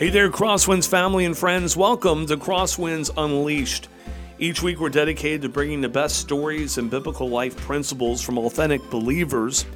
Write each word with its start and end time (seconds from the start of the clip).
Hey 0.00 0.08
there, 0.08 0.30
Crosswinds 0.30 0.88
family 0.88 1.26
and 1.26 1.36
friends. 1.36 1.76
Welcome 1.76 2.24
to 2.28 2.38
Crosswinds 2.38 3.10
Unleashed. 3.18 3.90
Each 4.38 4.62
week, 4.62 4.80
we're 4.80 4.88
dedicated 4.88 5.42
to 5.42 5.50
bringing 5.50 5.82
the 5.82 5.90
best 5.90 6.16
stories 6.16 6.78
and 6.78 6.90
biblical 6.90 7.28
life 7.28 7.54
principles 7.54 8.22
from 8.22 8.38
authentic 8.38 8.80
believers. 8.88 9.66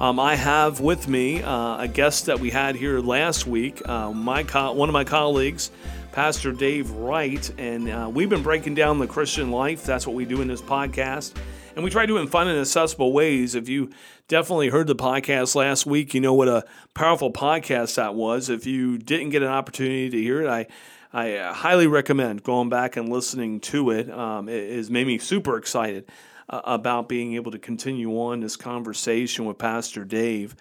Um, 0.00 0.18
I 0.18 0.34
have 0.34 0.80
with 0.80 1.06
me 1.06 1.44
uh, 1.44 1.82
a 1.82 1.86
guest 1.86 2.26
that 2.26 2.40
we 2.40 2.50
had 2.50 2.74
here 2.74 2.98
last 2.98 3.46
week, 3.46 3.88
uh, 3.88 4.10
my 4.10 4.42
co- 4.42 4.72
one 4.72 4.88
of 4.88 4.94
my 4.94 5.04
colleagues, 5.04 5.70
Pastor 6.10 6.50
Dave 6.50 6.90
Wright, 6.90 7.48
and 7.56 7.88
uh, 7.88 8.10
we've 8.12 8.28
been 8.28 8.42
breaking 8.42 8.74
down 8.74 8.98
the 8.98 9.06
Christian 9.06 9.52
life. 9.52 9.84
That's 9.84 10.08
what 10.08 10.16
we 10.16 10.24
do 10.24 10.40
in 10.40 10.48
this 10.48 10.60
podcast. 10.60 11.34
And 11.78 11.84
we 11.84 11.92
try 11.92 12.02
to 12.02 12.06
do 12.08 12.16
it 12.16 12.22
in 12.22 12.26
fun 12.26 12.48
and 12.48 12.58
accessible 12.58 13.12
ways. 13.12 13.54
If 13.54 13.68
you 13.68 13.90
definitely 14.26 14.68
heard 14.68 14.88
the 14.88 14.96
podcast 14.96 15.54
last 15.54 15.86
week, 15.86 16.12
you 16.12 16.20
know 16.20 16.34
what 16.34 16.48
a 16.48 16.64
powerful 16.92 17.32
podcast 17.32 17.94
that 17.94 18.16
was. 18.16 18.48
If 18.48 18.66
you 18.66 18.98
didn't 18.98 19.30
get 19.30 19.44
an 19.44 19.48
opportunity 19.48 20.10
to 20.10 20.20
hear 20.20 20.42
it, 20.42 20.48
I 20.48 20.66
I 21.12 21.36
uh, 21.36 21.52
highly 21.52 21.86
recommend 21.86 22.42
going 22.42 22.68
back 22.68 22.96
and 22.96 23.08
listening 23.08 23.60
to 23.60 23.90
it. 23.90 24.10
Um, 24.10 24.48
it 24.48 24.74
has 24.74 24.90
made 24.90 25.06
me 25.06 25.18
super 25.18 25.56
excited 25.56 26.10
uh, 26.50 26.62
about 26.64 27.08
being 27.08 27.34
able 27.34 27.52
to 27.52 27.60
continue 27.60 28.10
on 28.10 28.40
this 28.40 28.56
conversation 28.56 29.44
with 29.44 29.58
Pastor 29.58 30.04
Dave. 30.04 30.56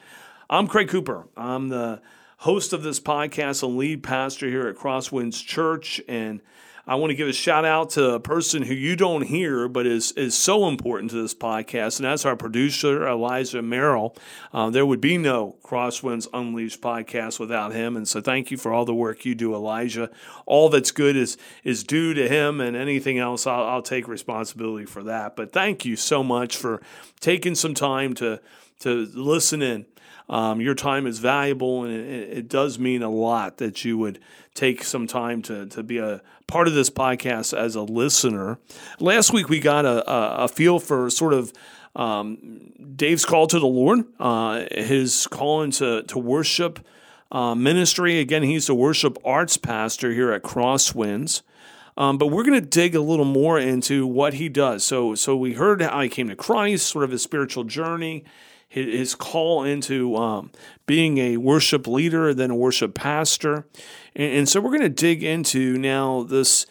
I'm 0.52 0.68
Craig 0.68 0.88
Cooper. 0.88 1.28
I'm 1.36 1.70
the 1.70 2.00
host 2.38 2.74
of 2.74 2.84
this 2.84 3.00
podcast 3.00 3.64
and 3.64 3.76
lead 3.76 4.04
pastor 4.04 4.48
here 4.48 4.68
at 4.68 4.76
Crosswinds 4.76 5.44
Church, 5.44 6.00
and 6.08 6.42
I 6.90 6.96
want 6.96 7.12
to 7.12 7.16
give 7.16 7.28
a 7.28 7.34
shout 7.34 7.66
out 7.66 7.90
to 7.92 8.12
a 8.12 8.20
person 8.22 8.64
who 8.64 8.74
you 8.74 8.96
don't 8.96 9.24
hear, 9.24 9.68
but 9.68 9.86
is 9.86 10.14
is 10.14 10.38
so 10.38 10.70
important 10.70 11.12
to 11.12 11.22
this 11.22 11.34
podcast, 11.34 12.00
and 12.00 12.06
that's 12.06 12.24
our 12.24 12.38
producer 12.38 13.06
Elijah 13.06 13.62
Merrill. 13.62 14.16
Uh, 14.54 14.70
there 14.70 14.86
would 14.86 15.02
be 15.02 15.18
no 15.18 15.58
Crosswinds 15.66 16.30
Unleashed 16.34 16.80
podcast 16.80 17.42
without 17.42 17.74
him, 17.74 17.98
and 17.98 18.08
so 18.08 18.22
thank 18.22 18.52
you 18.52 18.58
for 18.58 18.72
all 18.72 18.86
the 18.86 18.96
work 18.96 19.26
you 19.26 19.36
do, 19.36 19.54
Elijah. 19.54 20.10
All 20.46 20.70
that's 20.70 20.92
good 20.92 21.18
is 21.18 21.38
is 21.66 21.84
due 21.84 22.14
to 22.14 22.30
him, 22.30 22.62
and 22.62 22.78
anything 22.78 23.18
else, 23.18 23.46
I'll, 23.46 23.66
I'll 23.66 23.82
take 23.82 24.08
responsibility 24.08 24.86
for 24.86 25.04
that. 25.04 25.36
But 25.36 25.52
thank 25.52 25.84
you 25.84 25.98
so 25.98 26.24
much 26.24 26.56
for 26.56 26.82
taking 27.20 27.56
some 27.56 27.74
time 27.74 28.14
to 28.16 28.40
to 28.80 29.10
listen 29.14 29.62
in 29.62 29.86
um, 30.30 30.60
your 30.60 30.76
time 30.76 31.08
is 31.08 31.20
valuable, 31.20 31.84
and 31.84 31.94
it, 31.94 32.38
it, 32.38 32.50
does 32.50 32.78
mean 32.78 33.02
a 33.02 33.10
lot 33.10 33.58
that 33.58 33.86
you 33.86 33.98
would 33.98 34.20
take 34.54 34.84
some 34.84 35.08
time 35.08 35.42
to, 35.44 35.68
to 35.68 35.84
be 35.84 36.00
a 36.00 36.22
part 36.48 36.68
of 36.68 36.74
this 36.74 36.90
podcast 36.90 37.58
as 37.58 37.76
a 37.76 37.82
listener. 37.82 38.60
Last 39.00 39.32
week, 39.32 39.48
we 39.48 39.60
got 39.60 39.86
a, 39.86 40.04
a, 40.44 40.48
feel 40.50 40.80
for 40.80 41.10
sort 41.10 41.34
of 41.34 41.54
um, 41.96 42.74
Dave's 42.96 43.24
call 43.24 43.48
to 43.48 43.60
the 43.60 43.68
Lord, 43.68 44.06
uh, 44.20 44.66
his 44.72 45.28
calling 45.28 45.66
into 45.66 46.04
to 46.04 46.20
worship 46.20 46.86
uh, 47.32 47.56
ministry. 47.56 48.20
Again, 48.20 48.44
he's 48.44 48.68
a 48.68 48.76
worship 48.76 49.18
arts 49.24 49.56
pastor 49.56 50.12
here 50.12 50.34
at 50.34 50.44
Crosswinds. 50.44 51.42
Um, 51.96 52.20
but 52.20 52.28
we're 52.28 52.44
going 52.44 52.62
to 52.62 52.68
dig 52.68 52.96
a 52.96 53.02
little 53.02 53.26
more 53.26 53.58
into 53.58 54.06
what 54.06 54.36
he 54.36 54.50
does. 54.50 54.84
So, 54.84 55.16
so 55.16 55.36
we 55.36 55.54
heard 55.54 55.82
how 55.82 56.02
he 56.02 56.10
came 56.10 56.30
to 56.30 56.36
Christ, 56.36 56.86
sort 56.86 57.04
of 57.04 57.10
his 57.10 57.24
spiritual 57.24 57.64
journey, 57.64 58.24
his 58.68 59.16
call 59.16 59.64
into 59.64 60.16
um, 60.16 60.52
being 60.86 61.18
a 61.18 61.38
worship 61.38 61.88
leader, 61.88 62.34
then 62.34 62.52
a 62.52 62.56
worship 62.56 62.94
pastor, 62.94 63.66
and, 64.16 64.34
and 64.34 64.50
so 64.50 64.60
we're 64.60 64.70
going 64.70 64.82
to 64.82 64.90
dig 64.90 65.24
into 65.24 65.78
now 65.78 66.24
this 66.24 66.66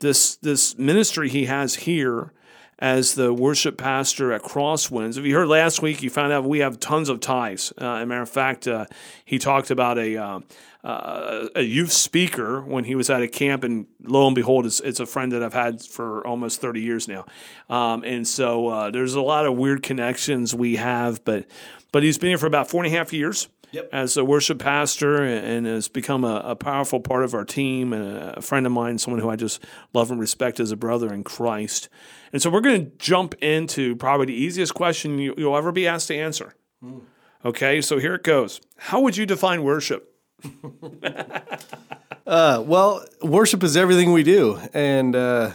this 0.00 0.36
this 0.36 0.78
ministry 0.78 1.28
he 1.28 1.46
has 1.46 1.74
here 1.76 2.32
as 2.80 3.14
the 3.14 3.32
worship 3.32 3.76
pastor 3.76 4.32
at 4.32 4.42
Crosswinds. 4.42 5.18
If 5.18 5.26
you 5.26 5.36
heard 5.36 5.48
last 5.48 5.82
week, 5.82 6.02
you 6.02 6.08
found 6.08 6.32
out 6.32 6.44
we 6.44 6.60
have 6.60 6.80
tons 6.80 7.10
of 7.10 7.20
ties. 7.20 7.72
Uh, 7.78 7.96
as 7.96 8.02
a 8.02 8.06
matter 8.06 8.22
of 8.22 8.30
fact, 8.30 8.66
uh, 8.66 8.86
he 9.24 9.38
talked 9.38 9.70
about 9.70 9.98
a 9.98 10.16
uh, 10.16 10.40
uh, 10.82 11.48
a 11.54 11.62
youth 11.62 11.92
speaker 11.92 12.62
when 12.62 12.84
he 12.84 12.94
was 12.94 13.10
at 13.10 13.22
a 13.22 13.28
camp, 13.28 13.64
and 13.64 13.86
lo 14.02 14.26
and 14.26 14.34
behold, 14.34 14.64
it's, 14.66 14.80
it's 14.80 15.00
a 15.00 15.06
friend 15.06 15.32
that 15.32 15.42
I've 15.42 15.52
had 15.52 15.82
for 15.82 16.26
almost 16.26 16.60
30 16.60 16.80
years 16.80 17.06
now. 17.06 17.26
Um, 17.68 18.02
and 18.04 18.26
so 18.26 18.68
uh, 18.68 18.90
there's 18.90 19.14
a 19.14 19.20
lot 19.20 19.46
of 19.46 19.56
weird 19.56 19.82
connections 19.82 20.54
we 20.54 20.76
have, 20.76 21.24
but 21.24 21.46
but 21.92 22.02
he's 22.02 22.18
been 22.18 22.28
here 22.28 22.38
for 22.38 22.46
about 22.46 22.70
four 22.70 22.84
and 22.84 22.92
a 22.92 22.96
half 22.96 23.12
years. 23.12 23.48
Yep. 23.72 23.88
As 23.92 24.16
a 24.16 24.24
worship 24.24 24.58
pastor, 24.58 25.22
and 25.22 25.64
has 25.64 25.86
become 25.86 26.24
a, 26.24 26.42
a, 26.44 26.56
powerful 26.56 26.98
part 26.98 27.22
of 27.22 27.34
our 27.34 27.44
team, 27.44 27.92
and 27.92 28.36
a 28.36 28.42
friend 28.42 28.66
of 28.66 28.72
mine, 28.72 28.98
someone 28.98 29.22
who 29.22 29.30
I 29.30 29.36
just 29.36 29.64
love 29.92 30.10
and 30.10 30.18
respect 30.18 30.58
as 30.58 30.72
a 30.72 30.76
brother 30.76 31.14
in 31.14 31.22
Christ. 31.22 31.88
And 32.32 32.42
so 32.42 32.50
we're 32.50 32.62
going 32.62 32.86
to 32.86 32.96
jump 32.98 33.36
into 33.40 33.94
probably 33.94 34.26
the 34.26 34.34
easiest 34.34 34.74
question 34.74 35.20
you, 35.20 35.34
will 35.36 35.56
ever 35.56 35.70
be 35.70 35.86
asked 35.86 36.08
to 36.08 36.16
answer. 36.16 36.56
Mm. 36.82 37.02
Okay, 37.44 37.80
so 37.80 37.98
here 37.98 38.16
it 38.16 38.24
goes. 38.24 38.60
How 38.76 39.00
would 39.02 39.16
you 39.16 39.24
define 39.24 39.62
worship? 39.62 40.09
uh, 42.26 42.62
well, 42.66 43.04
worship 43.22 43.62
is 43.62 43.76
everything 43.76 44.12
we 44.12 44.22
do, 44.22 44.60
and 44.72 45.14
uh, 45.14 45.52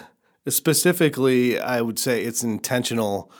specifically, 0.47 1.59
I 1.59 1.81
would 1.81 1.99
say 1.99 2.23
it's 2.23 2.43
intentional. 2.43 3.31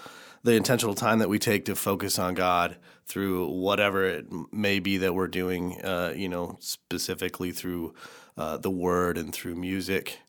The 0.43 0.53
intentional 0.53 0.93
time 0.93 1.17
that 1.19 1.29
we 1.29 1.39
take 1.39 1.65
to 1.65 1.75
focus 1.75 2.19
on 2.19 2.35
God 2.35 2.77
through 3.07 3.49
whatever 3.49 4.05
it 4.05 4.27
may 4.51 4.79
be 4.79 4.97
that 4.97 5.13
we're 5.13 5.27
doing, 5.27 5.81
uh, 5.83 6.13
you 6.15 6.29
know, 6.29 6.57
specifically 6.59 7.51
through 7.51 7.95
uh, 8.37 8.57
the 8.57 8.69
Word 8.69 9.17
and 9.17 9.33
through 9.33 9.55
music. 9.55 10.19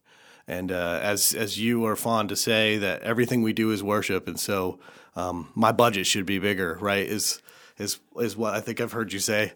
And 0.48 0.70
uh, 0.70 1.00
as 1.02 1.34
as 1.34 1.58
you 1.58 1.84
are 1.86 1.96
fond 1.96 2.28
to 2.28 2.36
say, 2.36 2.78
that 2.78 3.02
everything 3.02 3.42
we 3.42 3.52
do 3.52 3.72
is 3.72 3.82
worship, 3.82 4.28
and 4.28 4.38
so 4.38 4.78
um, 5.16 5.50
my 5.54 5.72
budget 5.72 6.06
should 6.06 6.24
be 6.24 6.38
bigger, 6.38 6.78
right? 6.80 7.04
Is 7.04 7.42
is 7.78 7.98
is 8.20 8.36
what 8.36 8.54
I 8.54 8.60
think 8.60 8.80
I've 8.80 8.92
heard 8.92 9.12
you 9.12 9.18
say. 9.18 9.52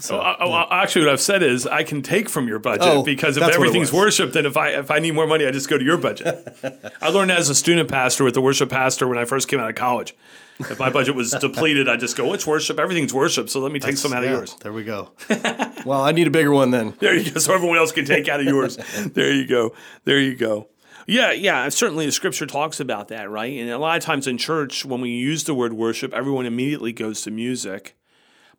So 0.00 0.18
oh, 0.18 0.36
oh 0.40 0.48
yeah. 0.48 0.66
actually, 0.70 1.04
what 1.04 1.12
I've 1.12 1.20
said 1.20 1.42
is 1.42 1.66
I 1.66 1.84
can 1.84 2.02
take 2.02 2.28
from 2.28 2.48
your 2.48 2.58
budget 2.58 2.86
oh, 2.86 3.02
because 3.02 3.36
if 3.36 3.42
everything's 3.42 3.92
worship, 3.92 4.32
then 4.32 4.46
if 4.46 4.56
I 4.56 4.70
if 4.70 4.90
I 4.90 4.98
need 4.98 5.12
more 5.12 5.26
money, 5.26 5.46
I 5.46 5.50
just 5.50 5.68
go 5.68 5.76
to 5.76 5.84
your 5.84 5.98
budget. 5.98 6.56
I 7.02 7.10
learned 7.10 7.30
as 7.30 7.50
a 7.50 7.54
student 7.54 7.90
pastor 7.90 8.24
with 8.24 8.34
the 8.34 8.40
worship 8.40 8.70
pastor 8.70 9.06
when 9.06 9.18
I 9.18 9.26
first 9.26 9.48
came 9.48 9.60
out 9.60 9.68
of 9.68 9.76
college. 9.76 10.16
If 10.58 10.78
my 10.78 10.90
budget 10.90 11.14
was 11.14 11.30
depleted, 11.40 11.88
I 11.88 11.96
just 11.96 12.16
go, 12.16 12.32
"It's 12.32 12.46
worship. 12.46 12.78
Everything's 12.78 13.12
worship." 13.12 13.50
So 13.50 13.60
let 13.60 13.72
me 13.72 13.78
take 13.78 13.92
That's, 13.92 14.02
some 14.02 14.12
out 14.12 14.22
yeah, 14.22 14.30
of 14.30 14.36
yours. 14.36 14.56
There 14.56 14.72
we 14.72 14.84
go. 14.84 15.10
well, 15.84 16.02
I 16.02 16.12
need 16.12 16.26
a 16.26 16.30
bigger 16.30 16.52
one 16.52 16.70
then. 16.70 16.94
There 16.98 17.14
you 17.14 17.30
go. 17.30 17.38
So 17.38 17.54
everyone 17.54 17.78
else 17.78 17.92
can 17.92 18.06
take 18.06 18.28
out 18.28 18.40
of 18.40 18.46
yours. 18.46 18.78
there 19.12 19.32
you 19.32 19.46
go. 19.46 19.74
There 20.04 20.18
you 20.18 20.34
go. 20.34 20.68
Yeah, 21.06 21.32
yeah. 21.32 21.68
Certainly, 21.68 22.06
the 22.06 22.12
scripture 22.12 22.46
talks 22.46 22.80
about 22.80 23.08
that, 23.08 23.30
right? 23.30 23.52
And 23.58 23.70
a 23.70 23.78
lot 23.78 23.96
of 23.96 24.02
times 24.02 24.26
in 24.26 24.38
church, 24.38 24.84
when 24.84 25.00
we 25.00 25.10
use 25.10 25.44
the 25.44 25.54
word 25.54 25.72
worship, 25.72 26.12
everyone 26.14 26.46
immediately 26.46 26.92
goes 26.92 27.22
to 27.22 27.30
music. 27.30 27.96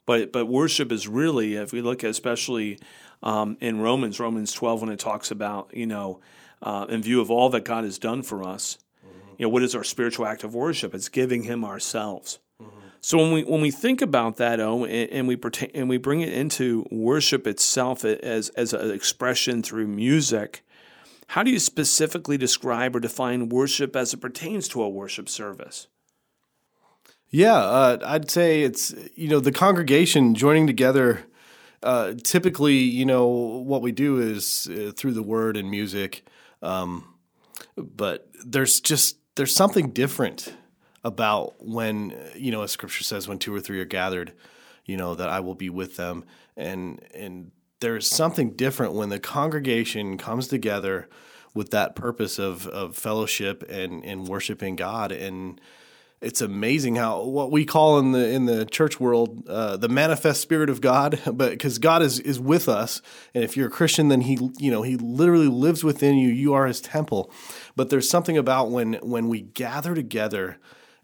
But 0.06 0.32
but 0.32 0.48
worship 0.48 0.92
is 0.92 1.08
really, 1.08 1.56
if 1.56 1.72
we 1.72 1.82
look 1.82 2.04
at 2.04 2.10
especially 2.10 2.80
um, 3.24 3.58
in 3.62 3.80
Romans, 3.80 4.20
Romans 4.20 4.52
12, 4.54 4.82
when 4.82 4.90
it 4.92 5.00
talks 5.00 5.32
about, 5.32 5.72
you 5.76 5.86
know, 5.86 6.20
uh, 6.62 6.86
in 6.90 7.02
view 7.02 7.22
of 7.22 7.30
all 7.30 7.50
that 7.50 7.66
God 7.66 7.84
has 7.84 8.00
done 8.00 8.24
for 8.24 8.44
us, 8.44 8.78
mm-hmm. 9.06 9.36
you 9.38 9.46
know, 9.46 9.50
what 9.50 9.64
is 9.64 9.76
our 9.76 9.84
spiritual 9.84 10.26
act 10.26 10.44
of 10.44 10.56
worship? 10.56 10.96
It's 10.96 11.10
giving 11.10 11.44
Him 11.44 11.64
ourselves. 11.64 12.40
Mm-hmm. 12.62 12.80
So 13.02 13.18
when 13.18 13.32
we 13.32 13.44
when 13.44 13.62
we 13.62 13.72
think 13.72 14.02
about 14.02 14.38
that, 14.38 14.60
oh, 14.60 14.86
and, 14.86 15.10
and 15.12 15.28
we 15.28 15.36
pertain, 15.36 15.72
and 15.74 15.88
we 15.88 15.98
bring 15.98 16.22
it 16.22 16.34
into 16.34 16.86
worship 16.92 17.46
itself 17.46 18.04
as 18.04 18.50
as 18.50 18.74
an 18.74 18.92
expression 18.92 19.62
through 19.62 19.88
music, 19.88 20.64
how 21.28 21.44
do 21.44 21.52
you 21.52 21.60
specifically 21.60 22.38
describe 22.38 22.96
or 22.96 23.00
define 23.00 23.50
worship 23.50 23.96
as 23.96 24.14
it 24.14 24.18
pertains 24.18 24.68
to 24.70 24.82
a 24.82 24.90
worship 24.90 25.30
service? 25.30 25.88
Yeah, 27.32 27.56
uh, 27.56 27.98
I'd 28.06 28.30
say 28.30 28.62
it's 28.62 28.94
you 29.16 29.30
know 29.30 29.40
the 29.40 29.54
congregation 29.54 30.36
joining 30.36 30.68
together. 30.68 31.22
Uh, 31.82 32.14
typically, 32.22 32.76
you 32.76 33.06
know 33.06 33.26
what 33.28 33.82
we 33.82 33.94
do 33.94 34.20
is 34.20 34.70
uh, 34.70 34.92
through 34.96 35.14
the 35.14 35.24
word 35.24 35.56
and 35.56 35.72
music, 35.72 36.28
um, 36.62 37.16
but 37.78 38.30
there's 38.46 38.82
just 38.82 39.18
there's 39.36 39.56
something 39.56 39.92
different 39.92 40.54
about 41.06 41.66
when 41.66 42.14
you 42.36 42.52
know 42.52 42.64
as 42.64 42.72
Scripture 42.72 43.06
says 43.06 43.30
when 43.30 43.40
two 43.40 43.56
or 43.56 43.62
three 43.62 43.80
are 43.80 43.86
gathered, 43.86 44.34
you 44.86 44.98
know 44.98 45.16
that 45.16 45.30
I 45.30 45.40
will 45.40 45.56
be 45.56 45.70
with 45.70 45.96
them, 45.96 46.26
and 46.58 47.02
and 47.16 47.52
there's 47.80 48.10
something 48.10 48.58
different 48.58 48.94
when 48.94 49.08
the 49.08 49.20
congregation 49.20 50.18
comes 50.18 50.50
together 50.50 51.08
with 51.54 51.72
that 51.72 51.96
purpose 51.96 52.40
of 52.40 52.68
of 52.68 52.98
fellowship 52.98 53.64
and 53.70 54.04
and 54.04 54.28
worshiping 54.28 54.76
God 54.76 55.14
and 55.14 55.62
it's 56.22 56.40
amazing 56.40 56.96
how 56.96 57.24
what 57.24 57.52
we 57.52 57.66
call 57.66 57.98
in 57.98 58.12
the 58.12 58.30
in 58.30 58.46
the 58.46 58.66
church 58.66 59.00
world 59.00 59.48
uh, 59.50 59.76
the 59.78 59.90
manifest 59.90 60.42
spirit 60.42 60.70
of 60.70 60.80
God, 60.80 61.20
but 61.34 61.50
because 61.52 61.80
God 61.80 62.02
is 62.04 62.20
is 62.20 62.40
with 62.40 62.70
us, 62.70 63.02
and 63.34 63.44
if 63.44 63.58
you're 63.58 63.68
a 63.68 63.72
Christian, 63.72 64.10
then 64.10 64.22
he 64.22 64.38
you 64.60 64.72
know 64.72 64.84
he 64.84 64.98
literally 64.98 65.48
lives 65.48 65.84
within 65.84 66.18
you. 66.18 66.30
You 66.30 66.54
are 66.54 66.68
His 66.68 66.80
temple. 66.80 67.32
But 67.76 67.90
there's 67.90 68.10
something 68.10 68.38
about 68.38 68.70
when 68.70 68.94
when 69.02 69.28
we 69.28 69.42
gather 69.42 69.96
together 69.96 70.58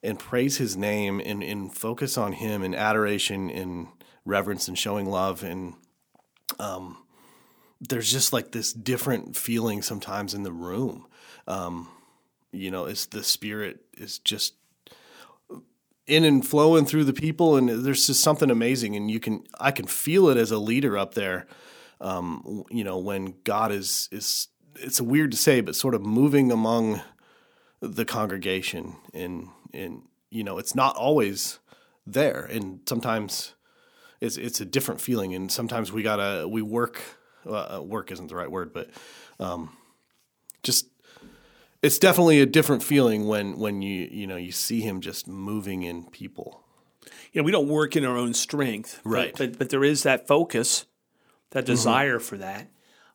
and 0.03 0.19
praise 0.19 0.57
His 0.57 0.77
name 0.77 1.19
and 1.19 1.43
and 1.43 1.75
focus 1.75 2.17
on 2.17 2.33
Him 2.33 2.63
in 2.63 2.75
adoration 2.75 3.49
and 3.49 3.87
reverence 4.23 4.67
and 4.67 4.77
showing 4.77 5.07
love 5.07 5.43
and 5.43 5.73
um, 6.59 6.97
there's 7.81 8.11
just 8.11 8.33
like 8.33 8.51
this 8.51 8.73
different 8.73 9.35
feeling 9.35 9.81
sometimes 9.81 10.33
in 10.33 10.43
the 10.43 10.51
room. 10.51 11.05
Um, 11.47 11.89
you 12.51 12.71
know, 12.71 12.85
it's 12.85 13.05
the 13.05 13.23
spirit 13.23 13.81
is 13.93 14.19
just 14.19 14.53
in 16.07 16.23
and 16.23 16.47
flowing 16.47 16.85
through 16.85 17.03
the 17.03 17.13
people 17.13 17.57
and 17.57 17.69
there's 17.69 18.07
just 18.07 18.21
something 18.21 18.49
amazing 18.49 18.95
and 18.95 19.11
you 19.11 19.19
can 19.19 19.43
i 19.59 19.71
can 19.71 19.85
feel 19.85 20.29
it 20.29 20.37
as 20.37 20.51
a 20.51 20.57
leader 20.57 20.97
up 20.97 21.13
there 21.13 21.45
um, 21.99 22.63
you 22.69 22.83
know, 22.83 22.97
when 22.97 23.35
God 23.43 23.71
is 23.71 24.09
is 24.11 24.47
it's 24.75 25.01
weird 25.01 25.31
to 25.31 25.37
say, 25.37 25.61
but 25.61 25.75
sort 25.75 25.95
of 25.95 26.05
moving 26.05 26.51
among 26.51 27.01
the 27.81 28.05
congregation, 28.05 28.95
and 29.13 29.47
and 29.73 30.03
you 30.29 30.43
know, 30.43 30.57
it's 30.57 30.75
not 30.75 30.95
always 30.95 31.59
there, 32.05 32.45
and 32.45 32.81
sometimes 32.87 33.53
it's 34.21 34.37
it's 34.37 34.61
a 34.61 34.65
different 34.65 35.01
feeling, 35.01 35.33
and 35.33 35.51
sometimes 35.51 35.91
we 35.91 36.03
gotta 36.03 36.47
we 36.47 36.61
work. 36.61 37.01
Uh, 37.45 37.81
work 37.81 38.11
isn't 38.11 38.27
the 38.27 38.35
right 38.35 38.51
word, 38.51 38.73
but 38.73 38.89
um, 39.39 39.69
just 40.63 40.87
it's 41.81 41.99
definitely 41.99 42.41
a 42.41 42.45
different 42.45 42.83
feeling 42.83 43.27
when 43.27 43.57
when 43.57 43.81
you 43.81 44.07
you 44.11 44.27
know 44.27 44.35
you 44.35 44.51
see 44.51 44.81
him 44.81 45.01
just 45.01 45.27
moving 45.27 45.83
in 45.83 46.05
people. 46.05 46.63
Know, 47.33 47.43
we 47.43 47.51
don't 47.51 47.67
work 47.67 47.95
in 47.95 48.03
our 48.03 48.17
own 48.17 48.33
strength, 48.33 48.99
Right. 49.03 49.31
But 49.31 49.51
but, 49.51 49.59
but 49.59 49.69
there 49.69 49.83
is 49.83 50.03
that 50.03 50.27
focus, 50.27 50.85
that 51.51 51.65
desire 51.65 52.19
for 52.19 52.37
that. 52.37 52.67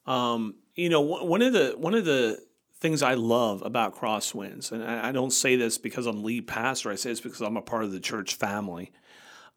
Um, 0.06 0.54
you 0.74 0.88
know, 0.88 1.00
one 1.00 1.42
of 1.42 1.52
the 1.52 1.74
one 1.76 1.94
of 1.94 2.04
the 2.04 2.40
things 2.78 3.02
I 3.02 3.14
love 3.14 3.62
about 3.62 3.96
Crosswinds, 3.96 4.70
and 4.72 4.84
I, 4.84 5.08
I 5.08 5.12
don't 5.12 5.32
say 5.32 5.56
this 5.56 5.78
because 5.78 6.06
I'm 6.06 6.22
lead 6.22 6.46
pastor. 6.46 6.90
I 6.90 6.94
say 6.94 7.10
this 7.10 7.20
because 7.20 7.40
I'm 7.40 7.56
a 7.56 7.62
part 7.62 7.84
of 7.84 7.92
the 7.92 8.00
church 8.00 8.34
family. 8.34 8.92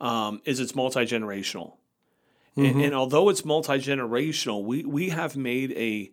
Um, 0.02 0.42
is 0.46 0.60
it's 0.60 0.76
multi 0.76 1.06
generational, 1.06 1.78
and, 2.58 2.82
and 2.82 2.94
although 2.94 3.30
it's 3.30 3.46
multi 3.46 3.74
generational, 3.74 4.64
we 4.64 4.84
we 4.84 5.10
have 5.10 5.38
made 5.38 5.72
a 5.74 6.12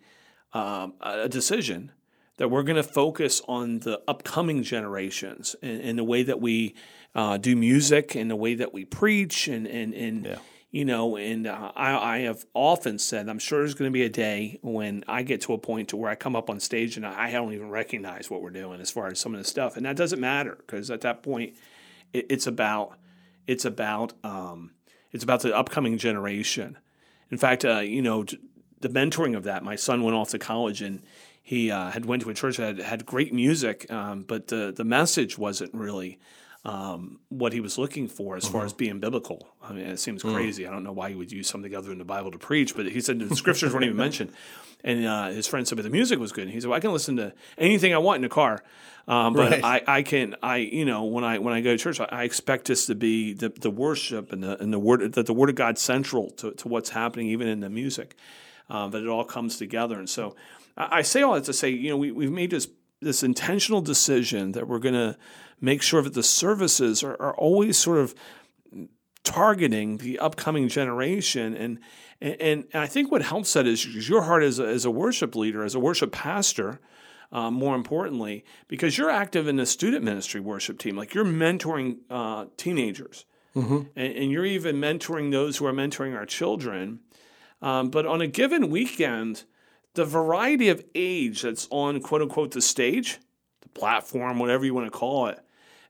um, 0.56 0.94
a 1.00 1.28
decision 1.28 1.90
that 2.38 2.48
we're 2.48 2.62
going 2.62 2.76
to 2.76 2.82
focus 2.82 3.42
on 3.46 3.80
the 3.80 4.00
upcoming 4.08 4.62
generations 4.62 5.54
and, 5.62 5.80
and 5.80 5.98
the 5.98 6.04
way 6.04 6.22
that 6.22 6.40
we 6.40 6.74
uh, 7.14 7.36
do 7.36 7.54
music 7.56 8.14
and 8.14 8.30
the 8.30 8.36
way 8.36 8.54
that 8.54 8.72
we 8.72 8.84
preach 8.84 9.48
and 9.48 9.66
and 9.66 9.92
and 9.94 10.24
Yeah. 10.24 10.38
you 10.70 10.84
know 10.86 11.16
and 11.16 11.46
uh, 11.46 11.72
I, 11.76 12.16
I 12.16 12.18
have 12.20 12.44
often 12.54 12.98
said 12.98 13.28
I'm 13.28 13.38
sure 13.38 13.58
there's 13.60 13.74
going 13.74 13.90
to 13.90 13.92
be 13.92 14.04
a 14.04 14.08
day 14.08 14.58
when 14.62 15.04
I 15.06 15.22
get 15.22 15.42
to 15.42 15.52
a 15.52 15.58
point 15.58 15.90
to 15.90 15.96
where 15.96 16.10
I 16.10 16.14
come 16.14 16.34
up 16.34 16.48
on 16.48 16.58
stage 16.58 16.96
and 16.96 17.06
I 17.06 17.30
don't 17.30 17.52
even 17.52 17.68
recognize 17.70 18.30
what 18.30 18.40
we're 18.42 18.50
doing 18.50 18.80
as 18.80 18.90
far 18.90 19.08
as 19.08 19.20
some 19.20 19.34
of 19.34 19.38
the 19.40 19.46
stuff 19.46 19.76
and 19.76 19.84
that 19.84 19.96
doesn't 19.96 20.20
matter 20.20 20.56
because 20.58 20.90
at 20.90 21.02
that 21.02 21.22
point 21.22 21.54
it, 22.14 22.26
it's 22.30 22.46
about 22.46 22.98
it's 23.46 23.64
about 23.66 24.14
um, 24.24 24.70
it's 25.10 25.24
about 25.24 25.42
the 25.42 25.54
upcoming 25.54 25.98
generation. 25.98 26.78
In 27.30 27.36
fact, 27.36 27.64
uh, 27.66 27.80
you 27.80 28.00
know, 28.00 28.24
the 28.80 28.88
mentoring 28.88 29.36
of 29.36 29.44
that. 29.44 29.62
My 29.62 29.76
son 29.76 30.02
went 30.02 30.16
off 30.16 30.30
to 30.30 30.38
college 30.38 30.80
and 30.80 31.02
he 31.42 31.70
uh, 31.70 31.90
had 31.90 32.04
went 32.04 32.22
to 32.22 32.30
a 32.30 32.34
church 32.34 32.56
that 32.56 32.76
had, 32.76 32.84
had 32.84 33.06
great 33.06 33.32
music, 33.34 33.90
um, 33.90 34.22
but 34.22 34.48
the 34.48 34.72
the 34.74 34.84
message 34.84 35.36
wasn't 35.36 35.74
really 35.74 36.18
um, 36.64 37.18
what 37.28 37.52
he 37.52 37.60
was 37.60 37.76
looking 37.76 38.06
for 38.06 38.36
as 38.36 38.46
far 38.46 38.64
as 38.64 38.72
being 38.72 39.00
biblical. 39.00 39.48
I 39.60 39.72
mean, 39.72 39.84
it 39.84 39.98
seems 39.98 40.22
crazy. 40.22 40.64
I 40.64 40.70
don't 40.70 40.84
know 40.84 40.92
why 40.92 41.08
he 41.08 41.16
would 41.16 41.32
use 41.32 41.48
something 41.48 41.74
other 41.74 41.88
than 41.88 41.98
the 41.98 42.04
Bible 42.04 42.30
to 42.30 42.38
preach, 42.38 42.76
but 42.76 42.86
he 42.86 43.00
said 43.00 43.18
the 43.18 43.34
scriptures 43.34 43.72
weren't 43.72 43.84
even 43.84 43.96
mentioned. 44.08 44.30
And 44.84 45.04
uh, 45.04 45.28
his 45.30 45.48
friend 45.48 45.66
said, 45.66 45.76
but 45.76 45.82
the 45.82 45.90
music 45.90 46.20
was 46.20 46.30
good. 46.30 46.44
And 46.44 46.52
he 46.52 46.60
said, 46.60 46.68
well, 46.70 46.76
I 46.76 46.80
can 46.80 46.92
listen 46.92 47.16
to 47.16 47.32
anything 47.58 47.94
I 47.94 47.98
want 47.98 48.16
in 48.16 48.22
the 48.22 48.28
car. 48.28 48.62
Um, 49.08 49.32
but 49.32 49.50
Right. 49.50 49.64
I, 49.64 49.82
I 49.98 50.02
can 50.02 50.36
I 50.44 50.58
you 50.58 50.84
know 50.84 51.02
when 51.04 51.24
I 51.24 51.38
when 51.38 51.52
I 51.52 51.60
go 51.60 51.76
to 51.76 51.78
church 51.78 51.98
I, 51.98 52.04
I 52.04 52.22
expect 52.22 52.68
this 52.68 52.86
to 52.86 52.94
be 52.94 53.32
the, 53.32 53.48
the 53.48 53.70
worship 53.70 54.32
and 54.32 54.44
the 54.44 54.62
and 54.62 54.72
the 54.72 54.78
word 54.78 55.14
that 55.14 55.26
the 55.26 55.34
word 55.34 55.48
of 55.50 55.56
God 55.56 55.76
central 55.76 56.30
to, 56.30 56.52
to 56.52 56.68
what's 56.68 56.90
happening 56.90 57.26
even 57.26 57.48
in 57.48 57.58
the 57.58 57.68
music 57.68 58.14
um, 58.70 58.92
that 58.92 59.02
it 59.02 59.08
all 59.08 59.24
comes 59.24 59.56
together 59.58 59.98
and 59.98 60.08
so 60.08 60.36
I, 60.76 61.02
say 61.02 61.22
all 61.22 61.34
that 61.34 61.44
to 61.44 61.52
say 61.52 61.70
you 61.70 61.90
know 61.90 61.96
we, 61.96 62.10
we've 62.10 62.30
made 62.30 62.50
this 62.50 62.68
this 63.00 63.22
intentional 63.22 63.80
decision 63.80 64.52
that 64.52 64.68
we're 64.68 64.78
going 64.78 64.94
to 64.94 65.16
make 65.60 65.82
sure 65.82 66.02
that 66.02 66.14
the 66.14 66.22
services 66.22 67.02
are, 67.02 67.20
are 67.20 67.34
always 67.34 67.76
sort 67.76 67.98
of 67.98 68.14
targeting 69.24 69.98
the 69.98 70.18
upcoming 70.18 70.68
generation. 70.68 71.54
And 71.54 71.78
and, 72.20 72.36
and 72.40 72.64
I 72.74 72.86
think 72.86 73.10
what 73.10 73.22
helps 73.22 73.52
that 73.54 73.66
is 73.66 74.08
your 74.08 74.22
heart 74.22 74.42
as 74.42 74.58
a, 74.58 74.66
as 74.66 74.84
a 74.84 74.90
worship 74.90 75.34
leader 75.34 75.64
as 75.64 75.74
a 75.74 75.80
worship 75.80 76.12
pastor 76.12 76.80
um, 77.32 77.54
more 77.54 77.74
importantly, 77.74 78.44
because 78.68 78.98
you're 78.98 79.10
active 79.10 79.48
in 79.48 79.56
the 79.56 79.64
student 79.64 80.04
ministry 80.04 80.40
worship 80.40 80.78
team, 80.78 80.96
like 80.96 81.14
you're 81.14 81.24
mentoring 81.24 81.96
uh, 82.10 82.44
teenagers, 82.58 83.24
and, 83.96 84.14
and 84.14 84.30
you're 84.30 84.44
even 84.44 84.76
mentoring 84.76 85.32
those 85.32 85.56
who 85.56 85.66
are 85.66 85.72
mentoring 85.72 86.14
our 86.14 86.26
children. 86.26 87.00
Um, 87.62 87.90
but 87.90 88.06
on 88.06 88.20
a 88.20 88.26
given 88.26 88.70
weekend, 88.70 89.44
the 89.94 90.04
variety 90.04 90.68
of 90.68 90.84
age 90.94 91.42
that's 91.42 91.68
on 91.70 92.00
quote 92.00 92.22
unquote 92.22 92.52
the 92.52 92.62
stage, 92.62 93.18
the 93.60 93.68
platform, 93.68 94.38
whatever 94.38 94.64
you 94.64 94.74
want 94.74 94.86
to 94.86 94.90
call 94.90 95.26
it, 95.26 95.38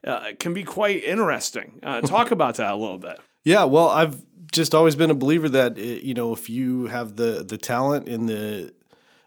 uh, 0.06 0.32
can 0.38 0.54
be 0.54 0.64
quite 0.64 1.04
interesting. 1.04 1.80
Uh, 1.82 2.00
talk 2.02 2.30
about 2.30 2.56
that 2.56 2.72
a 2.72 2.76
little 2.76 2.98
bit. 2.98 3.20
Yeah, 3.44 3.64
well, 3.64 3.88
I've 3.88 4.22
just 4.52 4.74
always 4.74 4.96
been 4.96 5.10
a 5.10 5.14
believer 5.14 5.48
that 5.48 5.78
uh, 5.78 5.80
you 5.80 6.14
know 6.14 6.32
if 6.32 6.50
you 6.50 6.86
have 6.86 7.16
the 7.16 7.44
the 7.44 7.58
talent 7.58 8.08
and 8.08 8.28
the 8.28 8.72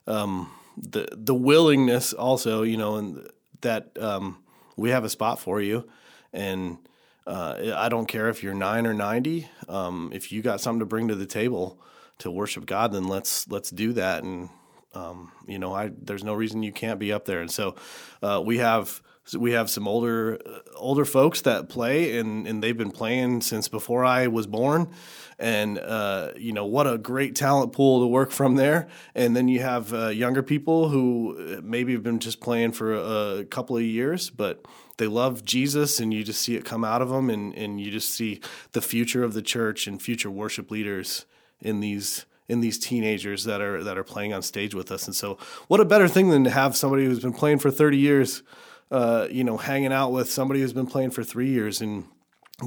um, 0.07 0.51
the 0.78 1.07
the 1.12 1.36
willingness, 1.36 2.13
also 2.13 2.63
you 2.63 2.78
know, 2.78 2.95
and 2.95 3.28
that 3.62 3.98
um, 4.00 4.38
we 4.75 4.89
have 4.89 5.04
a 5.04 5.10
spot 5.10 5.39
for 5.39 5.62
you, 5.62 5.88
and 6.33 6.78
uh, 7.25 7.74
I 7.75 7.89
don't 7.89 8.07
care 8.07 8.30
if 8.30 8.44
you're 8.44 8.54
nine 8.54 8.86
or 8.86 8.94
ninety. 8.94 9.50
Um, 9.68 10.12
if 10.13 10.31
you 10.31 10.42
got 10.42 10.62
something 10.62 10.80
to 10.80 10.86
bring 10.86 11.07
to 11.07 11.16
the 11.16 11.25
table 11.25 11.80
to 12.19 12.31
worship 12.31 12.66
God, 12.66 12.92
then 12.92 13.07
let's 13.07 13.48
let's 13.50 13.69
do 13.69 13.94
that. 13.94 14.24
And 14.24 14.50
um, 14.95 15.31
you 15.47 15.59
know, 15.59 15.74
I 15.74 15.92
there's 15.95 16.24
no 16.24 16.33
reason 16.33 16.63
you 16.63 16.71
can't 16.71 17.00
be 17.00 17.12
up 17.12 17.25
there. 17.25 17.42
And 17.42 17.51
so 17.51 17.75
uh, 18.24 18.42
we 18.44 18.57
have 18.59 19.01
we 19.38 19.51
have 19.51 19.69
some 19.69 19.88
older 19.88 20.39
older 20.75 21.06
folks 21.06 21.42
that 21.42 21.69
play, 21.69 22.18
and 22.18 22.47
and 22.47 22.63
they've 22.63 22.77
been 22.77 22.92
playing 22.92 23.42
since 23.42 23.68
before 23.68 24.06
I 24.06 24.27
was 24.27 24.47
born. 24.47 24.89
And 25.38 25.77
uh, 25.80 26.31
you 26.38 26.53
know 26.53 26.65
what 26.65 26.88
a 26.88 26.97
great 26.97 27.36
talent 27.36 27.74
pool 27.74 28.01
to 28.01 28.07
work 28.07 28.31
from 28.31 28.56
there. 28.56 28.88
And 29.13 29.36
then 29.36 29.47
you 29.47 29.59
have 29.59 29.94
uh, 29.94 30.07
younger 30.07 30.42
people 30.42 30.89
who 30.89 31.59
maybe 31.62 31.94
have 31.94 32.03
been 32.03 32.19
just 32.19 32.39
playing 32.39 32.71
for 32.71 32.94
a, 32.94 33.39
a 33.39 33.45
couple 33.45 33.75
of 33.75 33.83
years, 33.83 34.30
but 34.30 34.65
they 34.97 35.07
love 35.07 35.44
Jesus, 35.44 36.00
and 36.00 36.13
you 36.13 36.24
just 36.24 36.42
see 36.42 36.56
it 36.56 36.63
come 36.63 36.86
out 36.86 37.01
of 37.01 37.09
them, 37.09 37.30
and 37.30 37.53
and 37.56 37.81
you 37.81 37.92
just 37.92 38.09
see 38.09 38.39
the 38.71 38.81
future 38.81 39.24
of 39.24 39.33
the 39.33 39.42
church 39.42 39.88
and 39.88 40.01
future 40.01 40.31
worship 40.31 40.71
leaders 40.71 41.25
in 41.59 41.80
these 41.80 42.25
in 42.47 42.59
these 42.59 42.77
teenagers 42.77 43.44
that 43.45 43.62
are 43.62 43.83
that 43.83 43.97
are 43.97 44.03
playing 44.03 44.33
on 44.33 44.42
stage 44.42 44.75
with 44.75 44.92
us. 44.92 45.06
And 45.06 45.16
so, 45.16 45.37
what 45.68 45.80
a 45.80 45.85
better 45.85 46.07
thing 46.07 46.30
than 46.30 46.44
to 46.44 46.49
have 46.49 46.75
somebody 46.75 47.06
who's 47.06 47.19
been 47.19 47.33
playing 47.33 47.59
for 47.59 47.71
30 47.71 47.97
years, 47.97 48.44
uh, 48.92 49.28
you 49.30 49.44
know, 49.44 49.57
hanging 49.57 49.92
out 49.92 50.11
with 50.11 50.30
somebody 50.30 50.61
who's 50.61 50.73
been 50.73 50.87
playing 50.87 51.11
for 51.11 51.23
three 51.23 51.49
years 51.49 51.81
and 51.81 52.06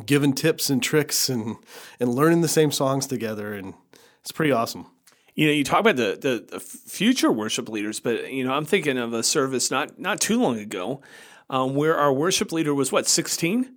giving 0.04 0.34
tips 0.34 0.68
and 0.70 0.82
tricks 0.82 1.28
and 1.28 1.56
and 2.00 2.14
learning 2.14 2.40
the 2.40 2.48
same 2.48 2.72
songs 2.72 3.06
together. 3.06 3.54
And 3.54 3.74
it's 4.20 4.32
pretty 4.32 4.52
awesome. 4.52 4.86
You 5.34 5.46
know, 5.46 5.52
you 5.52 5.62
talk 5.62 5.80
about 5.80 5.94
the, 5.94 6.18
the, 6.20 6.58
the 6.58 6.60
future 6.60 7.30
worship 7.30 7.68
leaders, 7.68 8.00
but 8.00 8.32
you 8.32 8.42
know, 8.42 8.52
I'm 8.52 8.64
thinking 8.64 8.98
of 8.98 9.12
a 9.12 9.22
service 9.22 9.70
not 9.70 9.98
not 9.98 10.20
too 10.20 10.40
long 10.40 10.58
ago, 10.58 11.00
um, 11.48 11.76
where 11.76 11.96
our 11.96 12.12
worship 12.12 12.50
leader 12.50 12.74
was 12.74 12.90
what 12.90 13.06
16. 13.06 13.76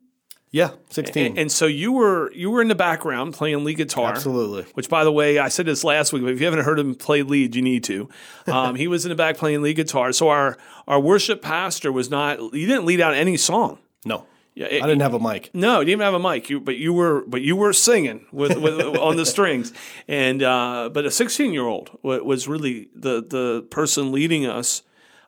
Yeah, 0.54 0.72
16. 0.90 1.26
And, 1.26 1.38
and 1.38 1.52
so 1.52 1.66
you 1.66 1.94
were 1.94 2.30
you 2.34 2.52
were 2.52 2.62
in 2.62 2.68
the 2.68 2.76
background 2.76 3.34
playing 3.34 3.64
lead 3.64 3.78
guitar. 3.78 4.12
Absolutely. 4.12 4.64
Which, 4.74 4.90
by 4.90 5.06
the 5.06 5.12
way, 5.12 5.40
I 5.40 5.48
said 5.48 5.66
this 5.66 5.84
last 5.86 6.12
week, 6.12 6.24
but 6.24 6.34
if 6.34 6.40
you 6.42 6.46
haven't 6.46 6.66
heard 6.66 6.78
him 6.78 6.94
play 6.94 7.22
lead, 7.24 7.56
you 7.56 7.62
need 7.62 7.84
to. 7.86 8.10
Um, 8.48 8.76
he 8.76 8.88
was 8.90 9.06
in 9.06 9.10
the 9.10 9.16
back 9.16 9.38
playing 9.38 9.62
lead 9.62 9.78
guitar. 9.78 10.12
So 10.12 10.28
our 10.28 10.58
our 10.88 11.00
worship 11.00 11.42
pastor 11.42 11.90
was 11.92 12.10
not. 12.10 12.40
He 12.54 12.66
didn't 12.66 12.86
lead 12.86 13.00
out 13.00 13.14
any 13.14 13.38
song. 13.38 13.78
No, 14.04 14.26
Yeah, 14.56 14.66
I 14.66 14.70
didn't 14.88 15.00
have 15.00 15.14
a 15.14 15.20
mic. 15.20 15.52
no, 15.54 15.80
you 15.80 15.86
didn't 15.86 16.02
even 16.02 16.06
have 16.06 16.14
a 16.16 16.20
mic. 16.20 16.50
You, 16.50 16.60
but 16.60 16.76
you 16.76 16.92
were, 16.92 17.24
but 17.28 17.42
you 17.42 17.56
were 17.56 17.72
singing 17.72 18.26
with, 18.34 18.58
with 18.58 18.82
on 18.98 19.16
the 19.16 19.26
strings. 19.26 19.72
And 20.10 20.44
uh, 20.44 20.90
but 20.92 21.06
a 21.06 21.12
16 21.12 21.54
year 21.54 21.66
old 21.66 21.98
was 22.04 22.48
really 22.50 22.90
the 22.94 23.24
the 23.24 23.66
person 23.70 24.12
leading 24.12 24.46
us 24.48 24.82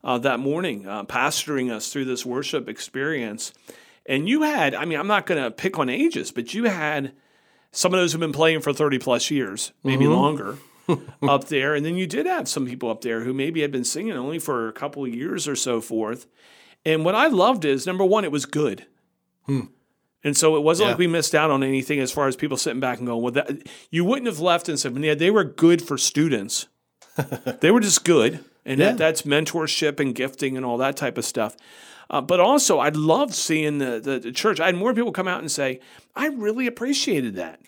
uh, 0.03 0.18
that 0.18 0.39
morning, 0.39 0.86
uh, 0.86 1.06
pastoring 1.06 1.72
us 1.72 1.94
through 1.94 2.06
this 2.06 2.25
worship 2.25 2.68
experience. 2.68 3.53
And 4.05 4.27
you 4.27 4.41
had, 4.41 4.75
I 4.75 4.86
mean, 4.86 5.00
I'm 5.00 5.07
not 5.07 5.25
going 5.25 5.41
to 5.41 5.51
pick 5.51 5.79
on 5.79 5.89
ages, 5.89 6.31
but 6.31 6.53
you 6.53 6.65
had 6.65 7.13
some 7.72 7.93
of 7.93 8.00
those 8.00 8.12
who've 8.12 8.19
been 8.19 8.33
playing 8.33 8.62
for 8.62 8.74
30 8.74 9.00
plus 9.00 9.31
years, 9.31 9.72
maybe 9.83 10.05
mm-hmm. 10.05 10.13
longer. 10.13 10.57
up 11.24 11.45
there, 11.45 11.75
and 11.75 11.86
then 11.86 11.95
you 11.95 12.05
did 12.05 12.25
have 12.25 12.45
some 12.50 12.65
people 12.65 12.89
up 12.89 13.00
there 13.01 13.24
who 13.24 13.33
maybe 13.33 13.62
had 13.62 13.72
been 13.72 13.86
singing 13.86 14.12
only 14.13 14.38
for 14.38 14.67
a 14.67 14.74
couple 14.74 15.05
of 15.05 15.15
years 15.15 15.48
or 15.48 15.55
so 15.55 15.79
forth. 15.79 16.27
And 16.86 17.05
what 17.05 17.15
I 17.15 17.27
loved 17.27 17.63
is 17.63 17.88
number 17.88 18.03
one, 18.03 18.25
it 18.25 18.33
was 18.33 18.45
good. 18.45 18.86
Hmm. 19.45 19.62
And 20.25 20.36
so 20.36 20.57
it 20.57 20.60
wasn't 20.60 20.88
Yeah. 20.88 20.91
like 20.91 21.00
we 21.00 21.07
missed 21.07 21.33
out 21.33 21.51
on 21.51 21.63
anything 21.63 22.00
as 22.01 22.12
far 22.12 22.27
as 22.27 22.36
people 22.36 22.57
sitting 22.57 22.81
back 22.81 22.98
and 22.98 23.07
going, 23.07 23.22
well, 23.22 23.31
that, 23.31 23.65
you 23.91 24.03
wouldn't 24.03 24.27
have 24.27 24.39
left 24.41 24.67
and 24.67 24.77
said, 24.77 24.98
yeah, 24.98 25.15
they 25.15 25.31
were 25.31 25.45
good 25.45 25.81
for 25.81 25.98
students. 25.98 26.67
they 27.62 27.72
were 27.72 27.79
just 27.79 28.03
good. 28.03 28.43
And 28.65 28.79
Yeah. 28.79 28.89
that, 28.89 28.98
that's 28.98 29.22
mentorship 29.24 30.00
and 30.01 30.13
gifting 30.13 30.57
and 30.57 30.65
all 30.65 30.77
that 30.79 30.98
type 30.98 31.17
of 31.17 31.25
stuff. 31.25 31.55
Uh, 32.13 32.22
but 32.22 32.39
also, 32.39 32.77
I 32.77 32.89
loved 32.89 33.34
seeing 33.34 33.79
the, 33.79 34.00
the, 34.00 34.20
the 34.20 34.32
church. 34.32 34.60
I 34.60 34.67
had 34.67 34.75
more 34.75 34.93
people 34.93 35.12
come 35.12 35.27
out 35.27 35.39
and 35.39 35.51
say, 35.51 35.79
I 36.15 36.27
really 36.27 36.67
appreciated 36.67 37.36
that. 37.38 37.60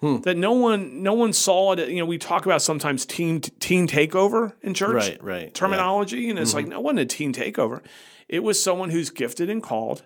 Hmm. 0.00 0.18
That 0.20 0.36
no 0.36 0.52
one, 0.52 1.02
no 1.02 1.12
one 1.12 1.32
saw 1.32 1.72
it. 1.72 1.88
You 1.88 1.96
know, 1.98 2.06
we 2.06 2.16
talk 2.16 2.46
about 2.46 2.62
sometimes 2.62 3.04
teen 3.04 3.40
teen 3.40 3.88
takeover 3.88 4.52
in 4.62 4.74
church 4.74 4.94
Right, 4.94 5.22
right, 5.24 5.42
yeah. 5.46 5.50
terminology, 5.52 6.30
and 6.30 6.38
it's 6.38 6.54
like 6.54 6.68
no 6.68 6.80
one 6.80 6.96
a 6.98 7.04
teen 7.04 7.34
takeover. 7.34 7.82
It 8.28 8.44
was 8.44 8.62
someone 8.62 8.90
who's 8.90 9.10
gifted 9.10 9.50
and 9.50 9.60
called, 9.62 10.04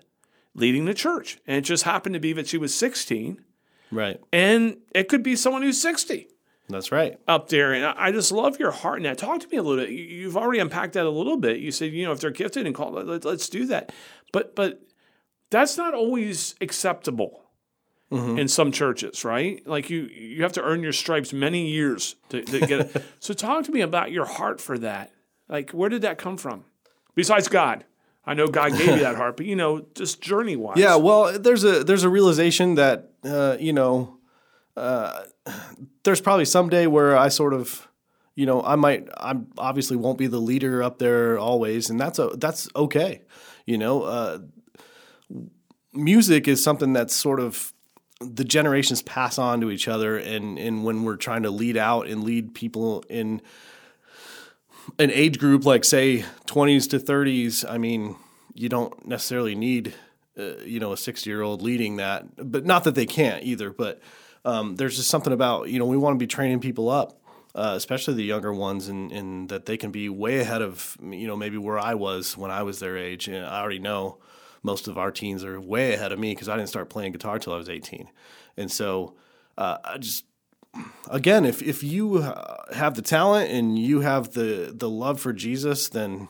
leading 0.55 0.85
the 0.85 0.93
church, 0.95 1.37
and 1.47 1.57
it 1.57 1.61
just 1.61 1.83
happened 1.83 2.13
to 2.15 2.19
be 2.19 2.33
that 2.33 2.47
she 2.47 2.57
was 2.57 2.73
16, 2.75 3.39
Right. 3.91 4.19
and 4.33 4.77
it 4.93 5.07
could 5.09 5.21
be 5.23 5.35
someone 5.37 5.61
who's 5.61 5.79
60. 5.81 6.27
That's 6.69 6.91
right. 6.91 7.17
up 7.27 7.49
there. 7.49 7.73
And 7.73 7.85
I 7.85 8.11
just 8.11 8.31
love 8.31 8.59
your 8.59 8.71
heart 8.71 8.97
in 8.97 9.03
that. 9.03 9.17
Talk 9.19 9.39
to 9.41 9.47
me 9.49 9.57
a 9.57 9.63
little 9.63 9.83
bit. 9.83 9.91
You- 9.91 10.03
You've 10.03 10.37
already 10.37 10.59
unpacked 10.59 10.93
that 10.93 11.05
a 11.05 11.09
little 11.09 11.37
bit. 11.37 11.59
You 11.59 11.71
said, 11.71 11.91
you 11.93 12.05
know, 12.05 12.11
if 12.11 12.19
they're 12.19 12.31
gifted 12.31 12.65
and 12.65 12.73
called, 12.73 12.95
let, 13.07 13.23
let's 13.25 13.49
do 13.49 13.65
that. 13.67 13.91
But 14.31 14.55
but 14.55 14.81
that's 15.51 15.77
not 15.77 15.93
always 15.93 16.55
acceptable 16.61 17.41
in 18.11 18.47
some 18.47 18.71
churches, 18.71 19.25
right? 19.25 19.65
Like 19.67 19.89
you 19.89 20.03
you 20.03 20.41
have 20.43 20.53
to 20.53 20.63
earn 20.63 20.81
your 20.81 20.93
stripes 20.93 21.33
many 21.33 21.67
years 21.69 22.15
to, 22.29 22.41
to 22.43 22.59
get 22.61 22.79
it. 22.95 23.03
so 23.19 23.33
talk 23.33 23.65
to 23.65 23.71
me 23.71 23.81
about 23.81 24.11
your 24.11 24.23
heart 24.25 24.61
for 24.61 24.77
that. 24.77 25.11
Like 25.49 25.71
where 25.71 25.89
did 25.89 26.03
that 26.03 26.17
come 26.17 26.37
from? 26.37 26.63
Besides 27.15 27.47
God. 27.49 27.83
I 28.25 28.33
know 28.33 28.47
God 28.47 28.71
gave 28.71 28.87
you 28.87 28.99
that 28.99 29.15
heart, 29.21 29.37
but 29.37 29.45
you 29.45 29.55
know, 29.55 29.85
just 29.95 30.21
journey 30.21 30.55
wise. 30.55 30.77
Yeah, 30.77 30.95
well, 30.95 31.37
there's 31.37 31.63
a 31.63 31.83
there's 31.83 32.03
a 32.03 32.09
realization 32.09 32.75
that 32.75 33.11
uh, 33.23 33.57
you 33.59 33.73
know, 33.73 34.17
uh, 34.77 35.23
there's 36.03 36.21
probably 36.21 36.45
some 36.45 36.69
day 36.69 36.87
where 36.87 37.17
I 37.17 37.29
sort 37.29 37.53
of, 37.53 37.87
you 38.35 38.45
know, 38.45 38.61
I 38.61 38.75
might 38.75 39.07
I'm 39.17 39.47
obviously 39.57 39.97
won't 39.97 40.17
be 40.17 40.27
the 40.27 40.39
leader 40.39 40.83
up 40.83 40.99
there 40.99 41.37
always, 41.37 41.89
and 41.89 41.99
that's 41.99 42.19
a 42.19 42.29
that's 42.35 42.69
okay. 42.75 43.21
You 43.65 43.77
know, 43.77 44.03
uh, 44.03 44.39
music 45.93 46.47
is 46.47 46.63
something 46.63 46.93
that's 46.93 47.15
sort 47.15 47.39
of 47.39 47.73
the 48.21 48.43
generations 48.43 49.01
pass 49.01 49.37
on 49.37 49.61
to 49.61 49.71
each 49.71 49.87
other, 49.87 50.17
and 50.17 50.57
and 50.57 50.83
when 50.83 51.03
we're 51.03 51.17
trying 51.17 51.43
to 51.43 51.51
lead 51.51 51.77
out 51.77 52.07
and 52.07 52.23
lead 52.23 52.53
people 52.53 53.03
in 53.09 53.41
an 54.99 55.11
age 55.11 55.39
group 55.39 55.65
like 55.65 55.83
say 55.83 56.23
20s 56.45 56.89
to 56.89 56.99
30s 56.99 57.65
i 57.69 57.77
mean 57.77 58.15
you 58.53 58.69
don't 58.69 59.05
necessarily 59.05 59.55
need 59.55 59.93
uh, 60.37 60.57
you 60.63 60.79
know 60.79 60.91
a 60.91 60.97
60 60.97 61.29
year 61.29 61.41
old 61.41 61.61
leading 61.61 61.97
that 61.97 62.25
but 62.37 62.65
not 62.65 62.83
that 62.83 62.95
they 62.95 63.05
can't 63.05 63.43
either 63.43 63.71
but 63.71 64.01
um, 64.45 64.75
there's 64.75 64.95
just 64.95 65.09
something 65.09 65.33
about 65.33 65.69
you 65.69 65.79
know 65.79 65.85
we 65.85 65.97
want 65.97 66.13
to 66.15 66.19
be 66.19 66.27
training 66.27 66.59
people 66.59 66.89
up 66.89 67.21
uh, 67.55 67.73
especially 67.75 68.13
the 68.13 68.23
younger 68.23 68.53
ones 68.53 68.87
and, 68.87 69.11
and 69.11 69.49
that 69.49 69.65
they 69.65 69.77
can 69.77 69.91
be 69.91 70.09
way 70.09 70.39
ahead 70.39 70.61
of 70.61 70.97
you 71.01 71.27
know 71.27 71.35
maybe 71.35 71.57
where 71.57 71.79
i 71.79 71.93
was 71.93 72.37
when 72.37 72.51
i 72.51 72.63
was 72.63 72.79
their 72.79 72.97
age 72.97 73.27
and 73.27 73.45
i 73.45 73.59
already 73.59 73.79
know 73.79 74.17
most 74.63 74.87
of 74.87 74.97
our 74.97 75.11
teens 75.11 75.43
are 75.43 75.59
way 75.59 75.93
ahead 75.93 76.11
of 76.11 76.19
me 76.19 76.31
because 76.31 76.49
i 76.49 76.55
didn't 76.55 76.69
start 76.69 76.89
playing 76.89 77.11
guitar 77.11 77.39
till 77.39 77.53
i 77.53 77.57
was 77.57 77.69
18 77.69 78.09
and 78.57 78.71
so 78.71 79.15
uh, 79.57 79.77
i 79.83 79.97
just 79.97 80.25
again, 81.09 81.45
if 81.45 81.61
if 81.61 81.83
you 81.83 82.21
have 82.73 82.95
the 82.95 83.01
talent 83.01 83.51
and 83.51 83.77
you 83.77 84.01
have 84.01 84.33
the 84.33 84.73
the 84.75 84.89
love 84.89 85.19
for 85.19 85.33
Jesus, 85.33 85.89
then 85.89 86.27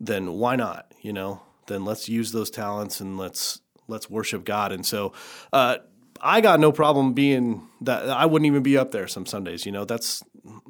then 0.00 0.32
why 0.32 0.56
not? 0.56 0.92
You 1.00 1.12
know, 1.12 1.42
then 1.66 1.84
let's 1.84 2.08
use 2.08 2.32
those 2.32 2.50
talents 2.50 3.00
and 3.00 3.18
let's 3.18 3.60
let's 3.86 4.10
worship 4.10 4.44
God. 4.44 4.72
And 4.72 4.84
so, 4.84 5.12
uh, 5.52 5.78
I 6.20 6.40
got 6.40 6.60
no 6.60 6.72
problem 6.72 7.12
being 7.12 7.68
that. 7.82 8.08
I 8.08 8.26
wouldn't 8.26 8.46
even 8.46 8.62
be 8.62 8.76
up 8.76 8.90
there 8.90 9.08
some 9.08 9.26
Sundays. 9.26 9.66
You 9.66 9.72
know, 9.72 9.84
that's 9.84 10.22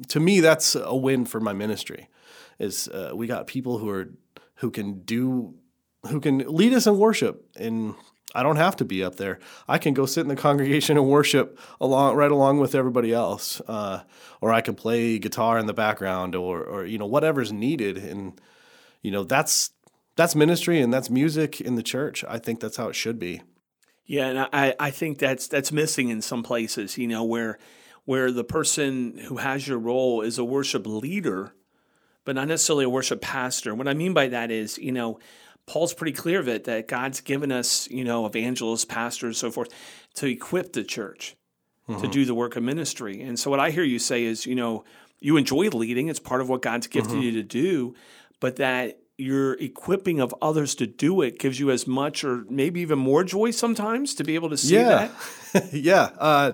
to 0.09 0.19
me 0.19 0.39
that's 0.39 0.75
a 0.75 0.95
win 0.95 1.25
for 1.25 1.39
my 1.39 1.53
ministry. 1.53 2.09
Is 2.59 2.87
uh, 2.89 3.11
we 3.13 3.27
got 3.27 3.47
people 3.47 3.77
who 3.77 3.89
are 3.89 4.09
who 4.55 4.71
can 4.71 5.01
do 5.01 5.55
who 6.07 6.19
can 6.19 6.39
lead 6.39 6.73
us 6.73 6.87
in 6.87 6.97
worship 6.97 7.45
and 7.55 7.95
I 8.35 8.43
don't 8.43 8.57
have 8.57 8.75
to 8.77 8.85
be 8.85 9.03
up 9.03 9.15
there. 9.15 9.39
I 9.67 9.79
can 9.79 9.93
go 9.93 10.05
sit 10.05 10.21
in 10.21 10.27
the 10.27 10.35
congregation 10.35 10.97
and 10.97 11.07
worship 11.07 11.57
along 11.81 12.15
right 12.15 12.29
along 12.29 12.59
with 12.59 12.75
everybody 12.75 13.11
else, 13.11 13.59
uh, 13.67 14.03
or 14.39 14.53
I 14.53 14.61
can 14.61 14.75
play 14.75 15.17
guitar 15.17 15.57
in 15.57 15.65
the 15.65 15.73
background, 15.73 16.35
or 16.35 16.63
or 16.63 16.85
you 16.85 16.99
know 16.99 17.07
whatever's 17.07 17.51
needed, 17.51 17.97
and 17.97 18.39
you 19.01 19.09
know 19.09 19.23
that's 19.23 19.71
that's 20.15 20.35
ministry 20.35 20.79
and 20.79 20.93
that's 20.93 21.09
music 21.09 21.59
in 21.59 21.75
the 21.75 21.83
church. 21.83 22.23
I 22.27 22.37
think 22.37 22.59
that's 22.59 22.77
how 22.77 22.89
it 22.89 22.95
should 22.95 23.17
be. 23.17 23.41
Yeah, 24.09 24.25
and 24.25 24.39
I, 24.39 24.73
I 24.79 24.89
think 24.89 25.19
that's 25.19 25.47
that's 25.47 25.71
missing 25.71 26.09
in 26.09 26.23
some 26.23 26.41
places, 26.41 26.97
you 26.97 27.07
know, 27.07 27.23
where 27.23 27.59
where 28.05 28.31
the 28.31 28.43
person 28.43 29.19
who 29.19 29.37
has 29.37 29.67
your 29.67 29.77
role 29.77 30.21
is 30.21 30.39
a 30.39 30.43
worship 30.43 30.87
leader, 30.87 31.53
but 32.25 32.33
not 32.33 32.47
necessarily 32.47 32.85
a 32.85 32.89
worship 32.89 33.21
pastor. 33.21 33.75
What 33.75 33.87
I 33.87 33.93
mean 33.93 34.15
by 34.15 34.29
that 34.29 34.49
is, 34.49 34.79
you 34.79 34.91
know, 34.91 35.19
Paul's 35.67 35.93
pretty 35.93 36.13
clear 36.13 36.39
of 36.39 36.47
it 36.47 36.63
that 36.63 36.87
God's 36.87 37.21
given 37.21 37.51
us, 37.51 37.87
you 37.91 38.03
know, 38.03 38.25
evangelists, 38.25 38.83
pastors, 38.83 39.37
so 39.37 39.51
forth, 39.51 39.69
to 40.15 40.25
equip 40.25 40.73
the 40.73 40.83
church 40.83 41.35
to 41.85 41.93
mm-hmm. 41.93 42.09
do 42.09 42.25
the 42.25 42.33
work 42.33 42.55
of 42.55 42.63
ministry. 42.63 43.21
And 43.21 43.39
so 43.39 43.51
what 43.51 43.59
I 43.59 43.69
hear 43.69 43.83
you 43.83 43.99
say 43.99 44.23
is, 44.23 44.47
you 44.47 44.55
know, 44.55 44.85
you 45.19 45.37
enjoy 45.37 45.69
leading, 45.69 46.07
it's 46.07 46.19
part 46.19 46.41
of 46.41 46.49
what 46.49 46.63
God's 46.63 46.87
gifted 46.87 47.13
mm-hmm. 47.13 47.21
you 47.21 47.31
to 47.33 47.43
do, 47.43 47.93
but 48.39 48.55
that 48.55 48.99
your 49.19 49.53
equipping 49.53 50.19
of 50.19 50.33
others 50.41 50.73
to 50.75 50.87
do 50.87 51.21
it 51.21 51.37
gives 51.39 51.59
you 51.59 51.69
as 51.71 51.85
much 51.85 52.23
or 52.23 52.45
maybe 52.49 52.79
even 52.81 52.97
more 52.97 53.23
joy 53.23 53.51
sometimes 53.51 54.15
to 54.15 54.23
be 54.23 54.35
able 54.35 54.49
to 54.49 54.57
see 54.57 54.75
Yeah, 54.75 55.09
that. 55.53 55.73
yeah. 55.73 56.09
Uh, 56.17 56.51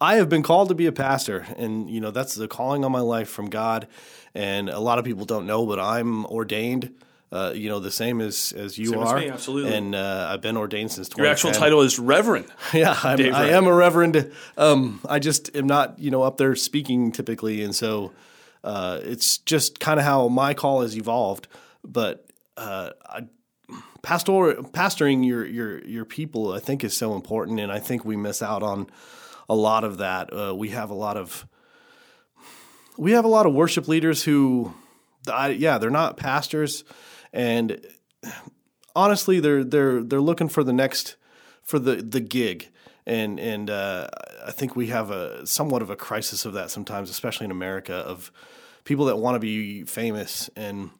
I 0.00 0.16
have 0.16 0.28
been 0.28 0.42
called 0.42 0.68
to 0.70 0.74
be 0.74 0.86
a 0.86 0.92
pastor, 0.92 1.46
and 1.56 1.90
you 1.90 2.00
know 2.00 2.10
that's 2.10 2.34
the 2.34 2.48
calling 2.48 2.84
on 2.84 2.92
my 2.92 3.00
life 3.00 3.28
from 3.28 3.50
God. 3.50 3.86
And 4.34 4.68
a 4.68 4.80
lot 4.80 4.98
of 4.98 5.04
people 5.04 5.24
don't 5.24 5.46
know, 5.46 5.66
but 5.66 5.78
I'm 5.80 6.26
ordained. 6.26 6.94
Uh, 7.32 7.52
you 7.54 7.68
know, 7.68 7.80
the 7.80 7.90
same 7.90 8.20
as 8.20 8.52
as 8.56 8.78
you 8.78 8.86
Same 8.90 9.02
as 9.02 9.08
are. 9.08 9.18
me, 9.18 9.28
absolutely. 9.30 9.74
And 9.74 9.94
uh, 9.94 10.28
I've 10.30 10.40
been 10.40 10.56
ordained 10.56 10.92
since. 10.92 11.10
Your 11.16 11.26
actual 11.26 11.50
title 11.52 11.80
is 11.82 11.98
Reverend. 11.98 12.46
Yeah, 12.72 12.96
I'm, 13.02 13.16
Dave 13.18 13.34
I 13.34 13.48
am 13.48 13.66
a 13.66 13.74
reverend. 13.74 14.30
Um, 14.56 15.00
I 15.08 15.18
just 15.18 15.54
am 15.56 15.66
not, 15.66 15.98
you 15.98 16.10
know, 16.10 16.22
up 16.22 16.36
there 16.38 16.54
speaking 16.54 17.10
typically, 17.12 17.62
and 17.62 17.74
so 17.74 18.12
uh, 18.62 19.00
it's 19.02 19.38
just 19.38 19.80
kind 19.80 19.98
of 19.98 20.06
how 20.06 20.28
my 20.28 20.54
call 20.54 20.82
has 20.82 20.96
evolved. 20.96 21.48
But 21.86 22.26
uh, 22.56 22.90
I, 23.04 23.20
pastor 24.02 24.30
pastoring 24.72 25.26
your 25.26 25.46
your 25.46 25.84
your 25.84 26.04
people, 26.04 26.52
I 26.52 26.60
think, 26.60 26.84
is 26.84 26.96
so 26.96 27.14
important, 27.14 27.60
and 27.60 27.72
I 27.72 27.78
think 27.78 28.04
we 28.04 28.16
miss 28.16 28.42
out 28.42 28.62
on 28.62 28.88
a 29.48 29.54
lot 29.54 29.84
of 29.84 29.98
that. 29.98 30.32
Uh, 30.32 30.54
we 30.54 30.70
have 30.70 30.90
a 30.90 30.94
lot 30.94 31.16
of 31.16 31.46
we 32.96 33.12
have 33.12 33.24
a 33.24 33.28
lot 33.28 33.46
of 33.46 33.52
worship 33.52 33.88
leaders 33.88 34.22
who, 34.24 34.72
I, 35.30 35.48
yeah, 35.48 35.78
they're 35.78 35.90
not 35.90 36.16
pastors, 36.16 36.84
and 37.32 37.84
honestly, 38.94 39.40
they're 39.40 39.64
they're 39.64 40.02
they're 40.02 40.20
looking 40.20 40.48
for 40.48 40.64
the 40.64 40.72
next 40.72 41.16
for 41.62 41.78
the 41.78 41.96
the 41.96 42.20
gig, 42.20 42.68
and 43.06 43.38
and 43.38 43.70
uh, 43.70 44.08
I 44.46 44.52
think 44.52 44.76
we 44.76 44.88
have 44.88 45.10
a 45.10 45.46
somewhat 45.46 45.82
of 45.82 45.90
a 45.90 45.96
crisis 45.96 46.44
of 46.44 46.54
that 46.54 46.70
sometimes, 46.70 47.10
especially 47.10 47.44
in 47.44 47.50
America, 47.50 47.94
of 47.94 48.32
people 48.84 49.06
that 49.06 49.16
want 49.16 49.34
to 49.34 49.40
be 49.40 49.84
famous, 49.84 50.48
and 50.56 50.90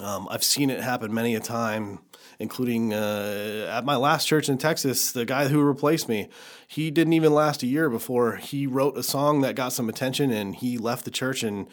um, 0.00 0.26
I've 0.30 0.44
seen 0.44 0.70
it 0.70 0.80
happen 0.80 1.12
many 1.12 1.34
a 1.34 1.40
time. 1.40 2.00
Including 2.40 2.92
uh, 2.92 3.68
at 3.70 3.84
my 3.84 3.94
last 3.94 4.26
church 4.26 4.48
in 4.48 4.58
Texas, 4.58 5.12
the 5.12 5.24
guy 5.24 5.46
who 5.46 5.62
replaced 5.62 6.08
me, 6.08 6.28
he 6.66 6.90
didn't 6.90 7.12
even 7.12 7.32
last 7.32 7.62
a 7.62 7.66
year 7.66 7.88
before 7.88 8.36
he 8.36 8.66
wrote 8.66 8.98
a 8.98 9.04
song 9.04 9.42
that 9.42 9.54
got 9.54 9.72
some 9.72 9.88
attention, 9.88 10.32
and 10.32 10.56
he 10.56 10.76
left 10.76 11.04
the 11.04 11.12
church 11.12 11.44
and 11.44 11.68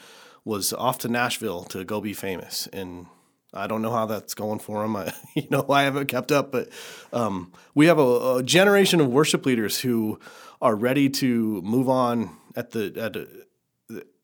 was 0.45 0.71
off 0.71 0.99
to 0.99 1.07
Nashville 1.07 1.63
to 1.65 1.83
go 1.83 1.99
be 1.99 2.13
famous. 2.13 2.67
And 2.71 3.07
I 3.53 3.67
don't 3.67 3.81
know 3.81 3.91
how 3.91 4.05
that's 4.05 4.33
going 4.33 4.59
for 4.59 4.83
him. 4.83 4.95
I, 4.95 5.13
you 5.35 5.47
know, 5.49 5.65
I 5.69 5.83
haven't 5.83 6.07
kept 6.07 6.31
up, 6.31 6.51
but 6.51 6.69
um, 7.11 7.51
we 7.75 7.87
have 7.87 7.99
a, 7.99 8.37
a 8.37 8.43
generation 8.43 9.01
of 9.01 9.07
worship 9.07 9.45
leaders 9.45 9.79
who 9.79 10.19
are 10.61 10.75
ready 10.75 11.09
to 11.09 11.61
move 11.63 11.89
on 11.89 12.37
at 12.55 12.71
the 12.71 12.93
at 12.97 13.15
a, 13.15 13.27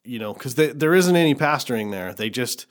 you 0.04 0.20
know 0.20 0.34
because 0.34 0.56
there 0.56 0.94
isn't 0.94 1.16
any 1.16 1.36
pastoring 1.36 1.92
there. 1.92 2.14
They 2.14 2.30
just 2.30 2.68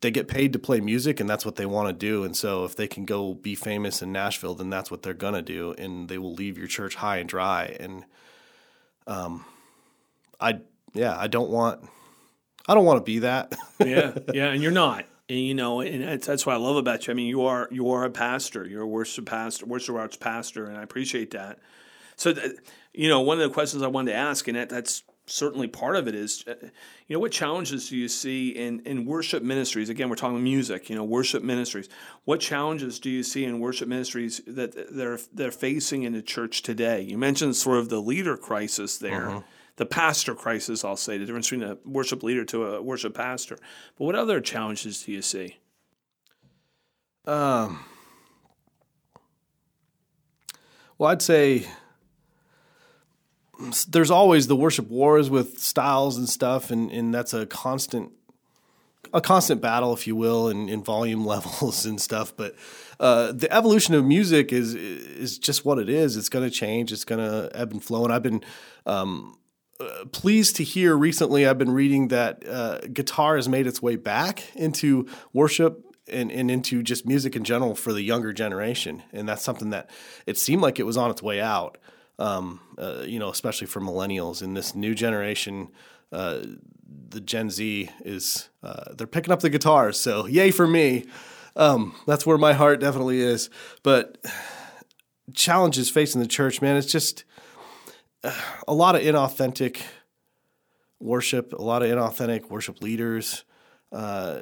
they 0.00 0.10
get 0.10 0.28
paid 0.28 0.52
to 0.52 0.58
play 0.58 0.80
music, 0.80 1.20
and 1.20 1.28
that's 1.28 1.44
what 1.44 1.56
they 1.56 1.66
want 1.66 1.88
to 1.88 1.92
do. 1.92 2.24
And 2.24 2.36
so, 2.36 2.64
if 2.64 2.74
they 2.74 2.88
can 2.88 3.04
go 3.04 3.34
be 3.34 3.54
famous 3.54 4.02
in 4.02 4.12
Nashville, 4.12 4.54
then 4.54 4.70
that's 4.70 4.90
what 4.90 5.02
they're 5.02 5.14
gonna 5.14 5.42
do, 5.42 5.74
and 5.78 6.08
they 6.08 6.18
will 6.18 6.32
leave 6.32 6.56
your 6.56 6.66
church 6.66 6.94
high 6.96 7.18
and 7.18 7.28
dry. 7.28 7.76
And 7.78 8.04
um, 9.06 9.44
I 10.40 10.60
yeah, 10.94 11.16
I 11.18 11.26
don't 11.26 11.50
want 11.50 11.84
I 12.66 12.74
don't 12.74 12.84
want 12.84 12.98
to 12.98 13.04
be 13.04 13.20
that. 13.20 13.54
yeah, 13.78 14.16
yeah, 14.32 14.48
and 14.48 14.62
you're 14.62 14.72
not. 14.72 15.04
And, 15.28 15.38
you 15.38 15.54
know, 15.54 15.80
and 15.80 16.20
that's, 16.20 16.44
what 16.44 16.54
I 16.54 16.58
love 16.58 16.76
about 16.76 17.06
you. 17.06 17.12
I 17.12 17.14
mean, 17.14 17.28
you 17.28 17.42
are 17.42 17.68
you 17.70 17.90
are 17.90 18.04
a 18.04 18.10
pastor. 18.10 18.66
You're 18.66 18.82
a 18.82 18.86
worship 18.86 19.26
pastor, 19.26 19.66
worship 19.66 19.94
arts 19.94 20.16
pastor, 20.16 20.66
and 20.66 20.76
I 20.76 20.82
appreciate 20.82 21.30
that. 21.32 21.58
So, 22.16 22.32
th- 22.32 22.56
you 22.92 23.08
know, 23.08 23.20
one 23.20 23.40
of 23.40 23.48
the 23.48 23.54
questions 23.54 23.82
I 23.82 23.86
wanted 23.86 24.12
to 24.12 24.16
ask, 24.16 24.48
and 24.48 24.56
that, 24.56 24.68
that's 24.68 25.04
certainly 25.30 25.68
part 25.68 25.96
of 25.96 26.08
it, 26.08 26.14
is, 26.14 26.44
uh, 26.46 26.54
you 27.06 27.14
know, 27.14 27.20
what 27.20 27.32
challenges 27.32 27.88
do 27.88 27.96
you 27.96 28.08
see 28.08 28.50
in 28.50 28.80
in 28.80 29.06
worship 29.06 29.42
ministries? 29.42 29.88
Again, 29.88 30.08
we're 30.08 30.16
talking 30.16 30.42
music. 30.42 30.90
You 30.90 30.96
know, 30.96 31.04
worship 31.04 31.42
ministries. 31.42 31.88
What 32.24 32.40
challenges 32.40 32.98
do 32.98 33.10
you 33.10 33.22
see 33.22 33.44
in 33.44 33.60
worship 33.60 33.88
ministries 33.88 34.40
that 34.46 34.74
they're 34.94 35.18
they're 35.32 35.50
facing 35.50 36.02
in 36.02 36.12
the 36.12 36.22
church 36.22 36.62
today? 36.62 37.00
You 37.00 37.18
mentioned 37.18 37.56
sort 37.56 37.78
of 37.78 37.88
the 37.88 38.00
leader 38.00 38.36
crisis 38.36 38.98
there 38.98 39.44
the 39.80 39.86
pastor 39.86 40.34
crisis, 40.34 40.84
I'll 40.84 40.94
say, 40.94 41.16
the 41.16 41.24
difference 41.24 41.48
between 41.48 41.66
a 41.66 41.78
worship 41.86 42.22
leader 42.22 42.44
to 42.44 42.66
a 42.66 42.82
worship 42.82 43.14
pastor. 43.14 43.56
But 43.96 44.04
what 44.04 44.14
other 44.14 44.38
challenges 44.38 45.04
do 45.04 45.12
you 45.12 45.22
see? 45.22 45.56
Um, 47.24 47.82
well, 50.98 51.10
I'd 51.10 51.22
say 51.22 51.66
there's 53.88 54.10
always 54.10 54.46
the 54.46 54.56
worship 54.56 54.88
wars 54.88 55.30
with 55.30 55.58
styles 55.58 56.16
and 56.16 56.28
stuff, 56.28 56.70
and, 56.70 56.90
and 56.90 57.12
that's 57.12 57.34
a 57.34 57.46
constant 57.46 58.12
a 59.12 59.20
constant 59.20 59.60
battle, 59.60 59.92
if 59.92 60.06
you 60.06 60.14
will, 60.14 60.48
in, 60.48 60.68
in 60.68 60.84
volume 60.84 61.24
levels 61.34 61.84
and 61.84 62.00
stuff. 62.00 62.32
But 62.36 62.54
uh, 62.98 63.32
the 63.32 63.52
evolution 63.52 63.94
of 63.94 64.04
music 64.04 64.52
is 64.52 64.74
is 64.74 65.38
just 65.38 65.64
what 65.64 65.78
it 65.78 65.88
is. 65.88 66.16
It's 66.16 66.28
going 66.28 66.48
to 66.48 66.50
change. 66.50 66.92
It's 66.92 67.04
going 67.04 67.20
to 67.20 67.50
ebb 67.54 67.72
and 67.72 67.82
flow. 67.82 68.04
And 68.04 68.12
I've 68.12 68.22
been 68.22 68.42
um, 68.86 69.36
uh, 69.80 70.04
pleased 70.12 70.56
to 70.56 70.64
hear 70.64 70.96
recently. 70.96 71.46
I've 71.46 71.58
been 71.58 71.72
reading 71.72 72.08
that 72.08 72.46
uh, 72.46 72.80
guitar 72.92 73.36
has 73.36 73.48
made 73.48 73.66
its 73.66 73.80
way 73.80 73.96
back 73.96 74.44
into 74.54 75.08
worship 75.32 75.86
and, 76.08 76.30
and 76.30 76.50
into 76.50 76.82
just 76.82 77.06
music 77.06 77.36
in 77.36 77.44
general 77.44 77.74
for 77.74 77.92
the 77.92 78.02
younger 78.02 78.32
generation, 78.32 79.02
and 79.12 79.28
that's 79.28 79.42
something 79.42 79.70
that 79.70 79.90
it 80.26 80.36
seemed 80.36 80.60
like 80.62 80.78
it 80.78 80.84
was 80.84 80.96
on 80.96 81.10
its 81.10 81.22
way 81.22 81.40
out. 81.40 81.78
Um, 82.20 82.60
uh, 82.76 83.02
you 83.06 83.18
know, 83.18 83.30
especially 83.30 83.66
for 83.66 83.80
millennials 83.80 84.42
in 84.42 84.54
this 84.54 84.74
new 84.74 84.94
generation, 84.94 85.68
uh, 86.12 86.40
the 87.08 87.20
Gen 87.20 87.50
Z 87.50 87.88
is 88.04 88.50
uh, 88.62 88.92
they're 88.94 89.06
picking 89.06 89.32
up 89.32 89.40
the 89.40 89.50
guitars. 89.50 89.98
So 89.98 90.26
yay 90.26 90.50
for 90.50 90.66
me. 90.66 91.06
Um, 91.56 91.94
that's 92.06 92.26
where 92.26 92.38
my 92.38 92.52
heart 92.52 92.80
definitely 92.80 93.20
is. 93.20 93.48
But 93.82 94.18
challenges 95.34 95.88
facing 95.88 96.20
the 96.20 96.28
church, 96.28 96.60
man, 96.60 96.76
it's 96.76 96.92
just 96.92 97.24
a 98.68 98.74
lot 98.74 98.94
of 98.94 99.02
inauthentic 99.02 99.82
worship, 101.00 101.52
a 101.52 101.62
lot 101.62 101.82
of 101.82 101.88
inauthentic 101.88 102.50
worship 102.50 102.82
leaders, 102.82 103.44
uh, 103.92 104.40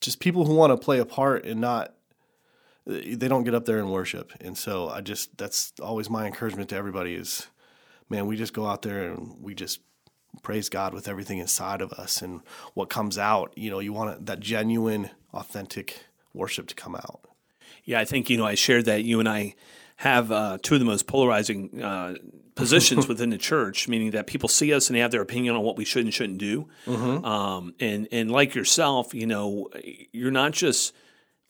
just 0.00 0.20
people 0.20 0.44
who 0.44 0.54
want 0.54 0.72
to 0.72 0.76
play 0.76 0.98
a 0.98 1.06
part 1.06 1.44
and 1.46 1.60
not 1.60 1.95
they 2.86 3.28
don't 3.28 3.44
get 3.44 3.54
up 3.54 3.64
there 3.64 3.78
and 3.78 3.90
worship. 3.90 4.32
And 4.40 4.56
so 4.56 4.88
I 4.88 5.00
just 5.00 5.36
that's 5.36 5.72
always 5.82 6.08
my 6.08 6.26
encouragement 6.26 6.70
to 6.70 6.76
everybody 6.76 7.14
is 7.14 7.48
man, 8.08 8.26
we 8.26 8.36
just 8.36 8.52
go 8.52 8.66
out 8.66 8.82
there 8.82 9.10
and 9.10 9.36
we 9.40 9.54
just 9.54 9.80
praise 10.42 10.68
God 10.68 10.94
with 10.94 11.08
everything 11.08 11.38
inside 11.38 11.80
of 11.80 11.92
us 11.92 12.22
and 12.22 12.40
what 12.74 12.88
comes 12.88 13.18
out, 13.18 13.52
you 13.56 13.70
know, 13.70 13.80
you 13.80 13.92
want 13.92 14.26
that 14.26 14.40
genuine 14.40 15.10
authentic 15.32 16.04
worship 16.32 16.68
to 16.68 16.74
come 16.74 16.94
out. 16.94 17.22
Yeah, 17.84 18.00
I 18.00 18.04
think 18.04 18.30
you 18.30 18.36
know 18.36 18.46
I 18.46 18.54
shared 18.54 18.84
that 18.86 19.04
you 19.04 19.20
and 19.20 19.28
I 19.28 19.54
have 19.96 20.30
uh, 20.30 20.58
two 20.62 20.74
of 20.74 20.80
the 20.80 20.86
most 20.86 21.06
polarizing 21.06 21.82
uh, 21.82 22.16
positions 22.54 23.08
within 23.08 23.30
the 23.30 23.38
church, 23.38 23.88
meaning 23.88 24.10
that 24.10 24.26
people 24.26 24.48
see 24.48 24.72
us 24.74 24.88
and 24.88 24.96
they 24.96 25.00
have 25.00 25.10
their 25.10 25.22
opinion 25.22 25.56
on 25.56 25.62
what 25.62 25.76
we 25.76 25.84
should 25.84 26.04
and 26.04 26.12
shouldn't 26.12 26.38
do. 26.38 26.68
Mm-hmm. 26.86 27.24
Um, 27.24 27.74
and 27.80 28.08
and 28.12 28.30
like 28.30 28.54
yourself, 28.54 29.14
you 29.14 29.26
know, 29.26 29.70
you're 30.12 30.30
not 30.30 30.52
just 30.52 30.94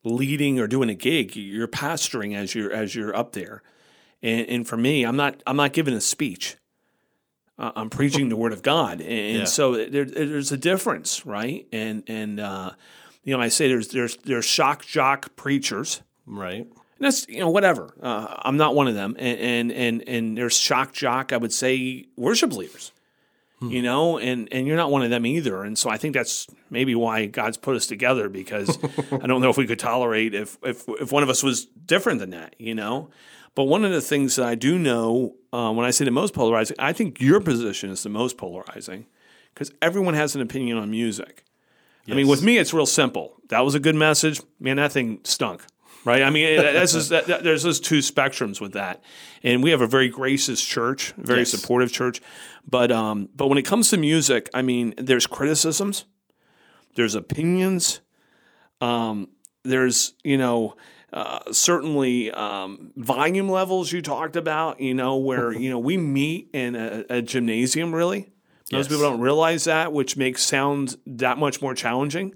leading 0.07 0.59
or 0.59 0.67
doing 0.67 0.89
a 0.89 0.95
gig; 0.95 1.37
you're 1.37 1.69
pastoring 1.69 2.37
as 2.37 2.55
you're 2.55 2.73
as 2.73 2.95
you're 2.95 3.15
up 3.15 3.33
there. 3.33 3.63
And, 4.23 4.49
and 4.49 4.69
for 4.69 4.77
me, 4.77 5.05
I'm 5.05 5.17
not 5.17 5.43
I'm 5.47 5.57
not 5.57 5.73
giving 5.73 5.95
a 5.95 6.01
speech. 6.01 6.57
Uh, 7.59 7.73
I'm 7.75 7.89
preaching 7.89 8.29
the 8.29 8.37
word 8.37 8.53
of 8.53 8.63
God, 8.63 9.01
and, 9.01 9.39
yeah. 9.39 9.45
so 9.45 9.87
there, 9.87 10.05
there's 10.05 10.53
a 10.53 10.59
difference, 10.59 11.25
right? 11.25 11.67
And 11.73 12.03
and 12.07 12.39
uh, 12.39 12.73
you 13.25 13.35
know, 13.35 13.43
I 13.43 13.49
say 13.49 13.67
there's 13.69 13.89
there's 13.89 14.17
there's 14.19 14.45
shock 14.45 14.85
jock 14.85 15.35
preachers, 15.37 16.03
right? 16.27 16.67
And 16.67 17.05
that's 17.05 17.27
you 17.29 17.41
know 17.41 17.51
whatever. 17.51 17.95
Uh, 18.01 18.37
I'm 18.43 18.57
not 18.57 18.75
one 18.75 18.89
of 18.89 18.95
them, 18.95 19.17
and, 19.19 19.39
and 19.39 19.73
and 19.73 20.09
and 20.09 20.39
there's 20.39 20.57
shock 20.57 20.93
jock. 20.93 21.33
I 21.33 21.39
would 21.39 21.53
say 21.53 22.07
worship 22.17 22.53
leaders, 22.53 22.93
hmm. 23.59 23.71
you 23.71 23.83
know, 23.83 24.19
and 24.19 24.49
and 24.53 24.67
you're 24.67 24.77
not 24.77 24.91
one 24.91 25.03
of 25.03 25.11
them 25.11 25.27
either. 25.27 25.63
And 25.63 25.79
so 25.79 25.91
I 25.91 25.97
think 25.97 26.15
that's 26.15 26.47
maybe 26.71 26.95
why 26.95 27.27
God's 27.27 27.57
put 27.57 27.77
us 27.77 27.87
together 27.87 28.29
because 28.29 28.79
I 29.13 29.27
don't 29.27 29.41
know 29.41 29.51
if 29.51 29.57
we 29.57 29.67
could 29.67 29.79
tolerate 29.79 30.35
if 30.35 30.59
if 30.63 30.85
if 30.89 31.13
one 31.13 31.23
of 31.23 31.29
us 31.29 31.43
was 31.43 31.67
different 31.67 32.21
than 32.21 32.31
that, 32.31 32.55
you 32.59 32.75
know. 32.75 33.11
But 33.55 33.65
one 33.65 33.85
of 33.85 33.91
the 33.91 34.03
things 34.03 34.37
that 34.37 34.47
I 34.47 34.55
do 34.55 34.79
know 34.79 35.35
uh, 35.53 35.73
when 35.73 35.87
I 35.87 35.91
say 35.91 36.05
the 36.05 36.11
most 36.11 36.35
polarizing, 36.35 36.77
I 36.79 36.93
think 36.93 37.21
your 37.21 37.41
position 37.41 37.91
is 37.91 38.03
the 38.03 38.11
most 38.11 38.37
polarizing 38.37 39.07
because 39.55 39.73
everyone 39.81 40.15
has 40.15 40.35
an 40.35 40.43
opinion 40.43 40.77
on 40.77 40.91
music. 40.91 41.43
Yes. 42.05 42.15
I 42.15 42.17
mean, 42.19 42.29
with 42.29 42.43
me, 42.43 42.59
it's 42.59 42.75
real 42.75 42.87
simple. 42.87 43.37
That 43.49 43.61
was 43.61 43.75
a 43.75 43.80
good 43.80 43.95
message. 43.95 44.41
Man, 44.61 44.76
that 44.76 44.93
thing 44.93 45.21
stunk 45.25 45.65
right? 46.06 46.23
I 46.23 46.30
mean, 46.30 46.56
that's 46.56 46.92
just, 46.95 47.10
that, 47.10 47.42
there's 47.42 47.64
those 47.64 47.80
two 47.80 47.99
spectrums 47.99 48.60
with 48.60 48.73
that, 48.73 49.02
and 49.42 49.62
we 49.62 49.71
have 49.71 49.82
a 49.82 49.86
very 49.86 50.08
gracious 50.08 50.64
church, 50.64 51.12
very 51.19 51.40
yes. 51.40 51.50
supportive 51.50 51.92
church, 51.92 52.23
but 52.66 52.90
um, 52.90 53.28
but 53.34 53.49
when 53.49 53.58
it 53.58 53.66
comes 53.66 53.90
to 53.90 53.99
music, 53.99 54.49
I 54.54 54.62
mean, 54.62 54.95
there's 54.97 55.26
criticisms, 55.26 56.06
there's 56.95 57.14
opinions, 57.14 58.00
um, 58.80 59.28
there's 59.64 60.14
you 60.25 60.38
know. 60.38 60.76
Uh, 61.12 61.40
certainly, 61.50 62.30
um, 62.32 62.90
volume 62.97 63.49
levels 63.49 63.90
you 63.90 64.02
talked 64.02 64.36
about, 64.36 64.80
you 64.80 64.92
know, 64.92 65.16
where 65.16 65.52
you 65.58 65.71
know 65.71 65.78
we 65.78 65.97
meet 65.97 66.50
in 66.52 66.75
a, 66.75 67.04
a 67.08 67.23
gymnasium. 67.23 67.95
Really, 67.95 68.28
most 68.71 68.73
yes. 68.73 68.88
people 68.88 69.02
don't 69.08 69.21
realize 69.21 69.64
that, 69.64 69.92
which 69.92 70.16
makes 70.16 70.42
sound 70.42 70.97
that 71.06 71.38
much 71.38 71.62
more 71.62 71.75
challenging. 71.75 72.34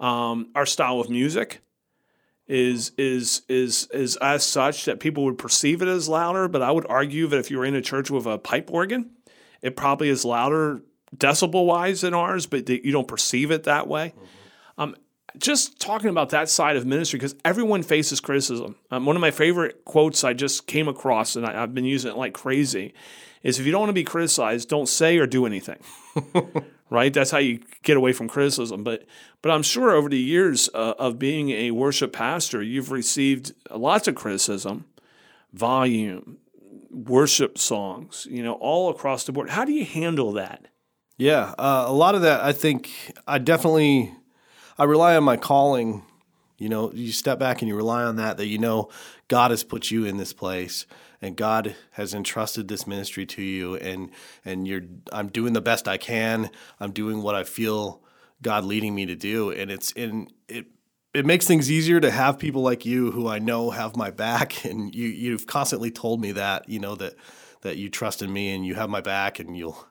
Um, 0.00 0.48
our 0.54 0.64
style 0.64 0.98
of 0.98 1.10
music, 1.10 1.60
is 2.50 2.90
is 2.98 3.42
is 3.48 3.88
is 3.92 4.16
as 4.16 4.44
such 4.44 4.84
that 4.86 4.98
people 4.98 5.24
would 5.24 5.38
perceive 5.38 5.82
it 5.82 5.88
as 5.88 6.08
louder, 6.08 6.48
but 6.48 6.62
I 6.62 6.72
would 6.72 6.86
argue 6.88 7.28
that 7.28 7.38
if 7.38 7.50
you're 7.50 7.64
in 7.64 7.76
a 7.76 7.80
church 7.80 8.10
with 8.10 8.26
a 8.26 8.38
pipe 8.38 8.70
organ, 8.72 9.10
it 9.62 9.76
probably 9.76 10.08
is 10.08 10.24
louder 10.24 10.82
decibel 11.16 11.64
wise 11.64 12.00
than 12.00 12.12
ours, 12.12 12.46
but 12.46 12.68
you 12.68 12.90
don't 12.90 13.06
perceive 13.06 13.52
it 13.52 13.64
that 13.64 13.86
way. 13.86 14.08
Mm-hmm. 14.16 14.82
Um, 14.82 14.96
just 15.38 15.80
talking 15.80 16.10
about 16.10 16.30
that 16.30 16.48
side 16.48 16.76
of 16.76 16.84
ministry 16.86 17.18
because 17.18 17.36
everyone 17.44 17.84
faces 17.84 18.20
criticism. 18.20 18.74
Um, 18.90 19.06
one 19.06 19.14
of 19.14 19.20
my 19.20 19.30
favorite 19.30 19.84
quotes 19.84 20.24
I 20.24 20.32
just 20.32 20.66
came 20.66 20.88
across, 20.88 21.36
and 21.36 21.46
I, 21.46 21.52
have 21.52 21.74
been 21.74 21.84
using 21.84 22.10
it 22.10 22.16
like 22.16 22.34
crazy, 22.34 22.94
is 23.44 23.60
if 23.60 23.66
you 23.66 23.70
don't 23.70 23.80
want 23.80 23.90
to 23.90 23.94
be 23.94 24.04
criticized, 24.04 24.68
don't 24.68 24.88
say 24.88 25.18
or 25.18 25.26
do 25.26 25.46
anything. 25.46 25.78
right? 26.90 27.14
That's 27.14 27.30
how 27.30 27.38
you 27.38 27.60
get 27.82 27.96
away 27.96 28.12
from 28.12 28.28
criticism. 28.28 28.84
But 28.84 29.06
but 29.40 29.50
I'm 29.50 29.62
sure 29.62 29.92
over 29.92 30.08
the 30.08 30.18
years 30.18 30.68
uh, 30.74 30.94
of 30.98 31.18
being 31.18 31.50
a 31.50 31.70
worship 31.70 32.12
pastor, 32.12 32.62
you've 32.62 32.90
received 32.90 33.54
lots 33.70 34.08
of 34.08 34.16
criticism, 34.16 34.84
volume, 35.52 36.38
worship 36.90 37.56
songs, 37.56 38.26
you 38.28 38.42
know, 38.42 38.54
all 38.54 38.90
across 38.90 39.24
the 39.24 39.32
board. 39.32 39.50
How 39.50 39.64
do 39.64 39.72
you 39.72 39.84
handle 39.84 40.32
that? 40.32 40.66
Yeah, 41.16 41.54
uh, 41.58 41.84
a 41.86 41.92
lot 41.92 42.14
of 42.14 42.22
that. 42.22 42.40
I 42.40 42.52
think 42.52 42.90
I 43.26 43.38
definitely 43.38 44.14
I 44.78 44.84
rely 44.84 45.16
on 45.16 45.24
my 45.24 45.36
calling. 45.36 46.02
You 46.60 46.68
know, 46.68 46.92
you 46.92 47.10
step 47.10 47.38
back 47.38 47.62
and 47.62 47.68
you 47.68 47.74
rely 47.74 48.04
on 48.04 48.16
that. 48.16 48.36
That 48.36 48.46
you 48.46 48.58
know, 48.58 48.90
God 49.28 49.50
has 49.50 49.64
put 49.64 49.90
you 49.90 50.04
in 50.04 50.18
this 50.18 50.32
place 50.32 50.86
and 51.22 51.34
God 51.34 51.74
has 51.92 52.14
entrusted 52.14 52.68
this 52.68 52.86
ministry 52.86 53.26
to 53.26 53.42
you 53.42 53.76
and 53.76 54.10
and 54.44 54.68
you're 54.68 54.82
I'm 55.12 55.28
doing 55.28 55.54
the 55.54 55.60
best 55.60 55.88
I 55.88 55.96
can. 55.96 56.50
I'm 56.78 56.92
doing 56.92 57.22
what 57.22 57.34
I 57.34 57.44
feel 57.44 58.02
God 58.42 58.64
leading 58.64 58.94
me 58.94 59.06
to 59.06 59.16
do 59.16 59.50
and 59.50 59.70
it's 59.70 59.90
in 59.92 60.28
it 60.48 60.66
it 61.12 61.26
makes 61.26 61.46
things 61.46 61.70
easier 61.70 61.98
to 61.98 62.10
have 62.10 62.38
people 62.38 62.62
like 62.62 62.86
you 62.86 63.10
who 63.10 63.26
I 63.26 63.40
know 63.40 63.70
have 63.70 63.96
my 63.96 64.10
back 64.10 64.64
and 64.64 64.94
you 64.94 65.08
you've 65.08 65.46
constantly 65.46 65.90
told 65.90 66.20
me 66.20 66.32
that, 66.32 66.68
you 66.68 66.78
know 66.78 66.94
that 66.96 67.14
that 67.62 67.76
you 67.76 67.88
trust 67.88 68.22
in 68.22 68.32
me 68.32 68.54
and 68.54 68.64
you 68.64 68.74
have 68.74 68.90
my 68.90 69.00
back 69.00 69.38
and 69.38 69.56
you'll 69.56 69.86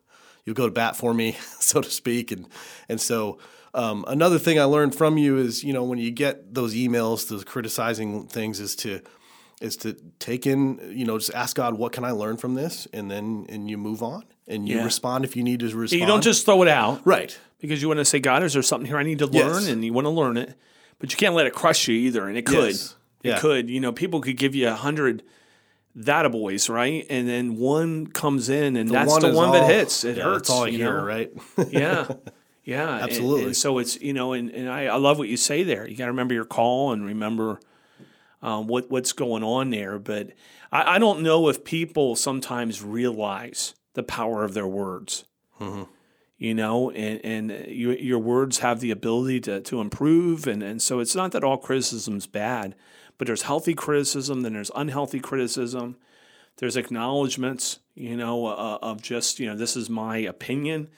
you'll 0.46 0.56
go 0.56 0.66
to 0.66 0.72
bat 0.72 0.96
for 0.96 1.14
me, 1.14 1.34
so 1.60 1.82
to 1.82 1.90
speak. 1.90 2.32
And 2.32 2.48
and 2.88 3.00
so 3.02 3.40
um, 3.74 4.06
another 4.08 4.40
thing 4.40 4.60
I 4.60 4.64
learned 4.64 4.96
from 4.96 5.18
you 5.18 5.38
is, 5.38 5.64
you 5.64 5.74
know, 5.74 5.84
when 5.84 6.00
you 6.00 6.12
get 6.12 6.54
those 6.54 6.74
emails, 6.74 7.28
those 7.28 7.44
criticizing 7.44 8.28
things, 8.28 8.60
is 8.60 8.76
to 8.78 9.02
is 9.62 9.76
to 9.78 9.94
take 10.20 10.48
in, 10.48 10.80
you 10.94 11.06
know, 11.06 11.18
just 11.18 11.34
ask 11.34 11.56
God, 11.56 11.74
what 11.74 11.92
can 11.92 12.04
I 12.06 12.12
learn 12.12 12.38
from 12.38 12.54
this? 12.54 12.88
And 12.94 13.12
then, 13.12 13.46
and 13.50 13.70
you 13.70 13.78
move 13.78 14.02
on 14.02 14.24
and 14.48 14.68
you 14.68 14.78
yeah. 14.78 14.86
respond 14.86 15.26
if 15.26 15.36
you 15.36 15.44
need 15.44 15.60
to 15.60 15.66
respond. 15.66 16.00
You 16.00 16.08
don't 16.08 16.24
just 16.24 16.46
throw 16.46 16.62
it 16.62 16.70
out. 16.70 17.06
Right. 17.06 17.38
Because 17.60 17.82
you 17.82 17.90
want 17.90 17.98
to 17.98 18.06
say, 18.06 18.20
God, 18.20 18.42
is 18.44 18.54
there 18.54 18.62
something 18.62 18.88
here 18.88 18.98
I 18.98 19.04
need 19.04 19.20
to 19.20 19.28
learn? 19.28 19.56
Yes. 19.56 19.68
And 19.68 19.84
you 19.84 19.92
want 19.92 20.06
to 20.06 20.12
learn 20.12 20.38
it, 20.38 20.56
but 20.98 21.12
you 21.12 21.18
can't 21.18 21.36
let 21.36 21.46
it 21.46 21.54
crush 21.54 21.90
you 21.90 21.96
either. 21.96 22.28
And 22.28 22.38
it 22.38 22.46
could. 22.46 22.72
Yes. 22.72 22.96
It 23.22 23.30
yeah. 23.30 23.40
could. 23.40 23.70
You 23.70 23.82
know, 23.82 23.92
people 23.92 24.22
could 24.22 24.38
give 24.38 24.56
you 24.56 24.70
a 24.70 24.76
hundred 24.76 25.24
that 25.96 26.32
boys, 26.32 26.70
right? 26.70 27.06
And 27.10 27.28
then 27.28 27.58
one 27.58 28.08
comes 28.08 28.48
in 28.48 28.78
and 28.78 28.88
the 28.90 28.94
that's 28.94 29.12
one 29.12 29.22
the 29.22 29.34
one 29.34 29.48
all, 29.48 29.54
that 29.54 29.70
hits. 29.70 30.06
It 30.06 30.18
yeah, 30.18 30.24
hurts. 30.24 30.50
All 30.50 30.64
I 30.64 30.70
hear, 30.70 30.98
know? 30.98 31.04
right? 31.04 31.32
yeah. 31.70 32.08
Yeah. 32.70 33.00
Absolutely. 33.02 33.40
And, 33.40 33.48
and, 33.48 33.58
so 33.58 33.80
it's, 33.80 34.00
you 34.00 34.14
know, 34.14 34.34
and, 34.34 34.52
and 34.52 34.70
I, 34.70 34.86
I 34.86 34.98
love 34.98 35.18
what 35.18 35.28
you 35.28 35.38
say 35.38 35.64
there. 35.64 35.88
You 35.88 35.98
got 35.98 36.06
to 36.06 36.12
remember 36.12 36.36
your 36.36 36.46
call 36.46 36.92
and 36.92 37.04
remember 37.04 37.60
um, 38.44 38.68
what 38.68 38.92
what's 38.92 39.12
going 39.12 39.44
on 39.44 39.72
there. 39.72 39.98
But 39.98 40.34
I, 40.72 40.96
I, 40.96 41.00
don't 41.00 41.22
know 41.22 41.50
if 41.50 41.64
people 41.64 42.16
sometimes 42.16 42.84
realize 42.84 43.74
the 43.96 44.04
power 44.04 44.44
of 44.44 44.54
their 44.54 44.68
words. 44.68 45.26
Mm-hmm. 45.60 45.84
You 46.38 46.54
know, 46.54 46.92
and, 46.92 47.20
and 47.26 47.68
you, 47.68 47.92
your 47.92 48.20
words 48.20 48.60
have 48.60 48.80
the 48.80 48.92
ability 48.92 49.42
to, 49.42 49.62
to 49.62 49.82
improve. 49.82 50.48
And, 50.48 50.64
and 50.64 50.82
so 50.82 51.00
it's 51.00 51.16
not 51.16 51.34
that 51.34 51.44
all 51.44 51.58
criticism 51.58 52.16
is 52.16 52.28
bad, 52.28 52.76
but 53.18 53.28
there's 53.28 53.42
healthy 53.42 53.74
criticism, 53.74 54.42
then 54.42 54.54
there's 54.54 54.72
unhealthy 54.74 55.20
criticism. 55.20 55.98
There's 56.56 56.78
acknowledgments, 56.78 57.80
you 57.94 58.16
know, 58.16 58.46
uh, 58.46 58.78
of 58.82 59.02
just, 59.02 59.40
you 59.40 59.48
know, 59.48 59.56
this 59.58 59.76
is 59.76 59.90
my 59.90 60.18
opinion 60.18 60.90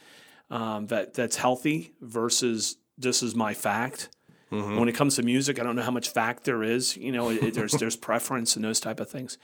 um, 0.51 0.87
that 0.87 1.15
that's 1.15 1.37
healthy 1.37 1.93
versus 2.01 2.77
this 2.97 3.23
is 3.23 3.33
my 3.33 3.55
fact. 3.55 4.09
Mm-hmm. 4.51 4.77
When 4.77 4.89
it 4.89 4.95
comes 4.95 5.15
to 5.15 5.23
music, 5.23 5.59
I 5.59 5.63
don't 5.63 5.77
know 5.77 5.81
how 5.81 5.91
much 5.91 6.09
fact 6.09 6.43
there 6.43 6.61
is. 6.61 6.97
You 6.97 7.13
know, 7.13 7.29
it, 7.29 7.53
there's 7.53 7.71
there's 7.71 7.95
preference 8.09 8.55
and 8.55 8.63
those 8.63 8.81
type 8.81 8.99
of 8.99 9.09
things. 9.09 9.37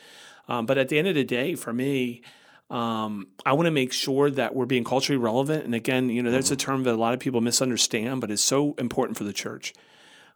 Um, 0.50 0.66
but 0.66 0.78
at 0.78 0.90
the 0.90 1.00
end 1.00 1.08
of 1.08 1.16
the 1.16 1.24
day, 1.24 1.56
for 1.56 1.72
me, 1.72 2.22
um, 2.70 3.28
I 3.46 3.54
want 3.54 3.68
to 3.68 3.72
make 3.72 3.94
sure 3.94 4.30
that 4.30 4.54
we're 4.54 4.66
being 4.66 4.84
culturally 4.84 5.18
relevant. 5.18 5.64
And 5.64 5.74
again, 5.74 6.10
you 6.10 6.22
know, 6.22 6.32
that's 6.32 6.48
mm-hmm. 6.48 6.54
a 6.54 6.58
term 6.58 6.84
that 6.84 6.94
a 6.94 6.98
lot 6.98 7.14
of 7.14 7.22
people 7.22 7.40
misunderstand, 7.40 8.20
but 8.20 8.30
it's 8.30 8.44
so 8.44 8.76
important 8.78 9.18
for 9.18 9.24
the 9.24 9.34
church 9.34 9.74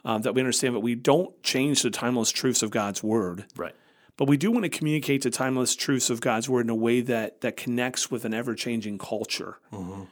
uh, 0.05 0.17
that 0.19 0.33
we 0.33 0.41
understand 0.41 0.75
that 0.75 0.79
we 0.79 0.95
don't 0.95 1.43
change 1.43 1.81
the 1.81 1.91
timeless 1.91 2.31
truths 2.31 2.63
of 2.63 2.71
God's 2.71 3.03
word. 3.03 3.45
Right. 3.55 3.75
but 4.15 4.27
we 4.27 4.37
do 4.37 4.51
want 4.51 4.63
to 4.63 4.69
communicate 4.69 5.23
the 5.23 5.29
timeless 5.29 5.75
truths 5.75 6.09
of 6.09 6.21
God's 6.21 6.47
word 6.47 6.65
in 6.65 6.69
a 6.69 6.75
way 6.75 7.01
that 7.01 7.41
that 7.41 7.57
connects 7.57 8.09
with 8.09 8.23
an 8.23 8.33
ever 8.33 8.55
changing 8.55 8.97
culture. 8.97 9.57
Mm-hmm. 9.73 10.03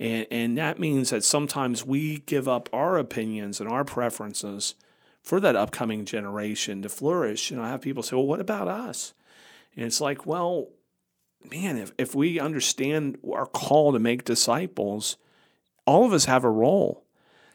And, 0.00 0.26
and 0.30 0.58
that 0.58 0.78
means 0.78 1.10
that 1.10 1.24
sometimes 1.24 1.84
we 1.84 2.18
give 2.20 2.48
up 2.48 2.68
our 2.72 2.98
opinions 2.98 3.60
and 3.60 3.68
our 3.68 3.84
preferences 3.84 4.74
for 5.22 5.40
that 5.40 5.56
upcoming 5.56 6.04
generation 6.04 6.82
to 6.82 6.88
flourish. 6.88 7.50
And 7.50 7.60
I 7.60 7.68
have 7.68 7.80
people 7.80 8.02
say, 8.02 8.16
well, 8.16 8.26
what 8.26 8.40
about 8.40 8.68
us? 8.68 9.12
And 9.76 9.84
it's 9.84 10.00
like, 10.00 10.26
well, 10.26 10.68
man, 11.50 11.76
if, 11.76 11.92
if 11.98 12.14
we 12.14 12.40
understand 12.40 13.18
our 13.30 13.46
call 13.46 13.92
to 13.92 13.98
make 13.98 14.24
disciples, 14.24 15.16
all 15.86 16.04
of 16.04 16.12
us 16.12 16.26
have 16.26 16.44
a 16.44 16.50
role 16.50 17.04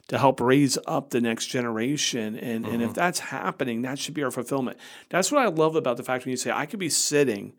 to 0.08 0.18
help 0.18 0.40
raise 0.40 0.76
up 0.86 1.10
the 1.10 1.20
next 1.20 1.46
generation. 1.46 2.36
And, 2.36 2.66
and 2.66 2.82
if 2.82 2.90
mm-hmm. 2.90 2.92
that's 2.92 3.20
happening, 3.20 3.82
that 3.82 3.98
should 3.98 4.14
be 4.14 4.22
our 4.22 4.30
fulfillment. 4.30 4.76
That's 5.08 5.32
what 5.32 5.42
I 5.42 5.48
love 5.48 5.76
about 5.76 5.96
the 5.96 6.02
fact 6.02 6.24
when 6.24 6.30
you 6.30 6.36
say, 6.36 6.50
I 6.50 6.66
could 6.66 6.80
be 6.80 6.90
sitting 6.90 7.54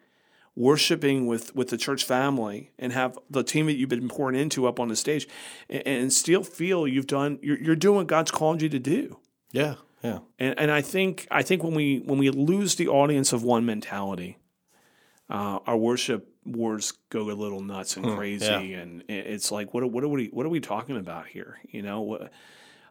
worshiping 0.55 1.27
with, 1.27 1.53
with 1.55 1.69
the 1.69 1.77
church 1.77 2.03
family 2.05 2.71
and 2.79 2.93
have 2.93 3.17
the 3.29 3.43
team 3.43 3.65
that 3.65 3.73
you've 3.73 3.89
been 3.89 4.07
pouring 4.07 4.39
into 4.39 4.67
up 4.67 4.79
on 4.79 4.87
the 4.87 4.95
stage 4.95 5.27
and, 5.69 5.85
and 5.85 6.13
still 6.13 6.43
feel 6.43 6.87
you've 6.87 7.07
done, 7.07 7.39
you're, 7.41 7.59
you're 7.59 7.75
doing 7.75 7.97
what 7.97 8.07
God's 8.07 8.31
called 8.31 8.61
you 8.61 8.69
to 8.69 8.79
do. 8.79 9.19
Yeah, 9.51 9.75
yeah. 10.01 10.19
And, 10.39 10.57
and 10.59 10.71
I 10.71 10.81
think 10.81 11.27
I 11.31 11.41
think 11.41 11.63
when 11.63 11.73
we 11.73 11.99
when 12.05 12.19
we 12.19 12.29
lose 12.29 12.75
the 12.75 12.87
audience 12.87 13.33
of 13.33 13.43
one 13.43 13.65
mentality, 13.65 14.37
uh, 15.29 15.59
our 15.65 15.77
worship 15.77 16.29
wars 16.45 16.93
go 17.09 17.31
a 17.31 17.33
little 17.33 17.61
nuts 17.61 17.97
and 17.97 18.05
crazy, 18.05 18.45
yeah. 18.45 18.59
and 18.59 19.03
it's 19.09 19.51
like 19.51 19.73
what 19.73 19.81
are- 19.83 19.87
what 19.87 20.03
are 20.03 20.07
we 20.09 20.27
what 20.27 20.45
are 20.45 20.49
we 20.49 20.59
talking 20.59 20.97
about 20.97 21.27
here? 21.27 21.57
You 21.69 21.81
know, 21.81 22.01
what, 22.01 22.31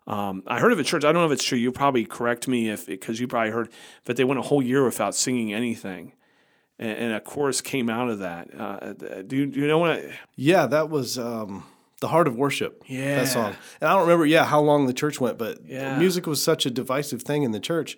um, 0.06 0.42
I 0.46 0.58
heard 0.58 0.72
of 0.72 0.78
a 0.78 0.84
church. 0.84 1.04
I 1.04 1.12
don't 1.12 1.22
know 1.22 1.26
if 1.26 1.32
it's 1.32 1.44
true. 1.44 1.58
You 1.58 1.70
probably 1.70 2.04
correct 2.04 2.48
me 2.48 2.68
if 2.68 2.86
because 2.86 3.20
you 3.20 3.28
probably 3.28 3.52
heard, 3.52 3.68
but 4.04 4.16
they 4.16 4.24
went 4.24 4.40
a 4.40 4.42
whole 4.42 4.62
year 4.62 4.84
without 4.84 5.14
singing 5.14 5.52
anything, 5.54 6.12
and, 6.78 6.90
and 6.90 7.12
a 7.14 7.20
chorus 7.20 7.60
came 7.60 7.88
out 7.90 8.08
of 8.10 8.18
that. 8.20 8.48
Uh, 8.58 8.92
do, 9.22 9.36
you, 9.36 9.46
do 9.46 9.60
you 9.60 9.66
know 9.66 9.78
what? 9.78 9.90
I, 9.92 10.18
Yeah, 10.36 10.66
that 10.66 10.90
was 10.90 11.18
um, 11.18 11.64
the 12.00 12.08
heart 12.08 12.26
of 12.28 12.36
worship. 12.36 12.82
Yeah. 12.86 13.16
that 13.16 13.28
song. 13.28 13.54
And 13.80 13.88
I 13.88 13.92
don't 13.94 14.02
remember, 14.02 14.26
yeah, 14.26 14.44
how 14.44 14.60
long 14.60 14.86
the 14.86 14.92
church 14.92 15.20
went, 15.20 15.38
but 15.38 15.64
Yeah. 15.66 15.98
music 15.98 16.26
was 16.26 16.42
such 16.42 16.66
a 16.66 16.70
divisive 16.70 17.22
thing 17.22 17.42
in 17.42 17.52
the 17.52 17.60
church 17.60 17.96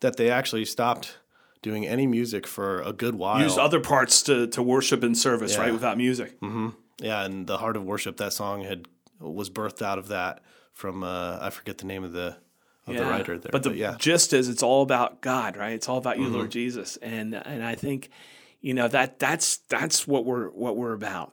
that 0.00 0.16
they 0.16 0.30
actually 0.30 0.64
stopped 0.64 1.18
doing 1.62 1.86
any 1.86 2.06
music 2.06 2.46
for 2.46 2.80
a 2.82 2.92
good 2.92 3.14
while. 3.14 3.40
Used 3.40 3.58
other 3.58 3.80
parts 3.80 4.22
to, 4.22 4.46
to 4.48 4.62
worship 4.62 5.02
and 5.02 5.16
service, 5.16 5.56
right? 5.58 5.72
Without 5.72 5.96
music. 5.96 6.36
yeah, 6.98 7.24
and 7.24 7.46
the 7.46 7.58
heart 7.58 7.76
of 7.76 7.84
worship. 7.84 8.16
That 8.18 8.32
song 8.32 8.62
had 8.62 8.86
was 9.18 9.48
birthed 9.50 9.80
out 9.82 9.98
of 9.98 10.08
that 10.08 10.42
from 10.74 11.02
uh, 11.02 11.38
I 11.40 11.48
forget 11.50 11.78
the 11.78 11.86
name 11.86 12.04
of 12.04 12.12
the 12.12 12.36
of 12.86 12.96
the 12.96 13.04
writer 13.04 13.38
there, 13.38 13.50
But 13.52 13.62
the 13.64 13.74
yeah, 13.74 13.88
Mm-hmm. 13.90 13.98
gist 13.98 14.32
is 14.32 14.48
it's 14.48 14.62
all 14.62 14.82
about 14.82 15.20
God, 15.20 15.56
right? 15.56 15.72
It's 15.72 15.88
all 15.88 15.98
about 15.98 16.18
you, 16.18 16.28
Lord 16.28 16.50
Jesus. 16.50 16.96
And 16.98 17.34
and 17.34 17.64
I 17.64 17.74
think, 17.74 18.10
you 18.60 18.74
know, 18.74 18.88
that 18.88 19.18
that's 19.18 19.58
that's 19.68 20.06
what 20.06 20.24
we're 20.24 20.48
what 20.50 20.76
we're 20.76 20.92
about. 20.92 21.32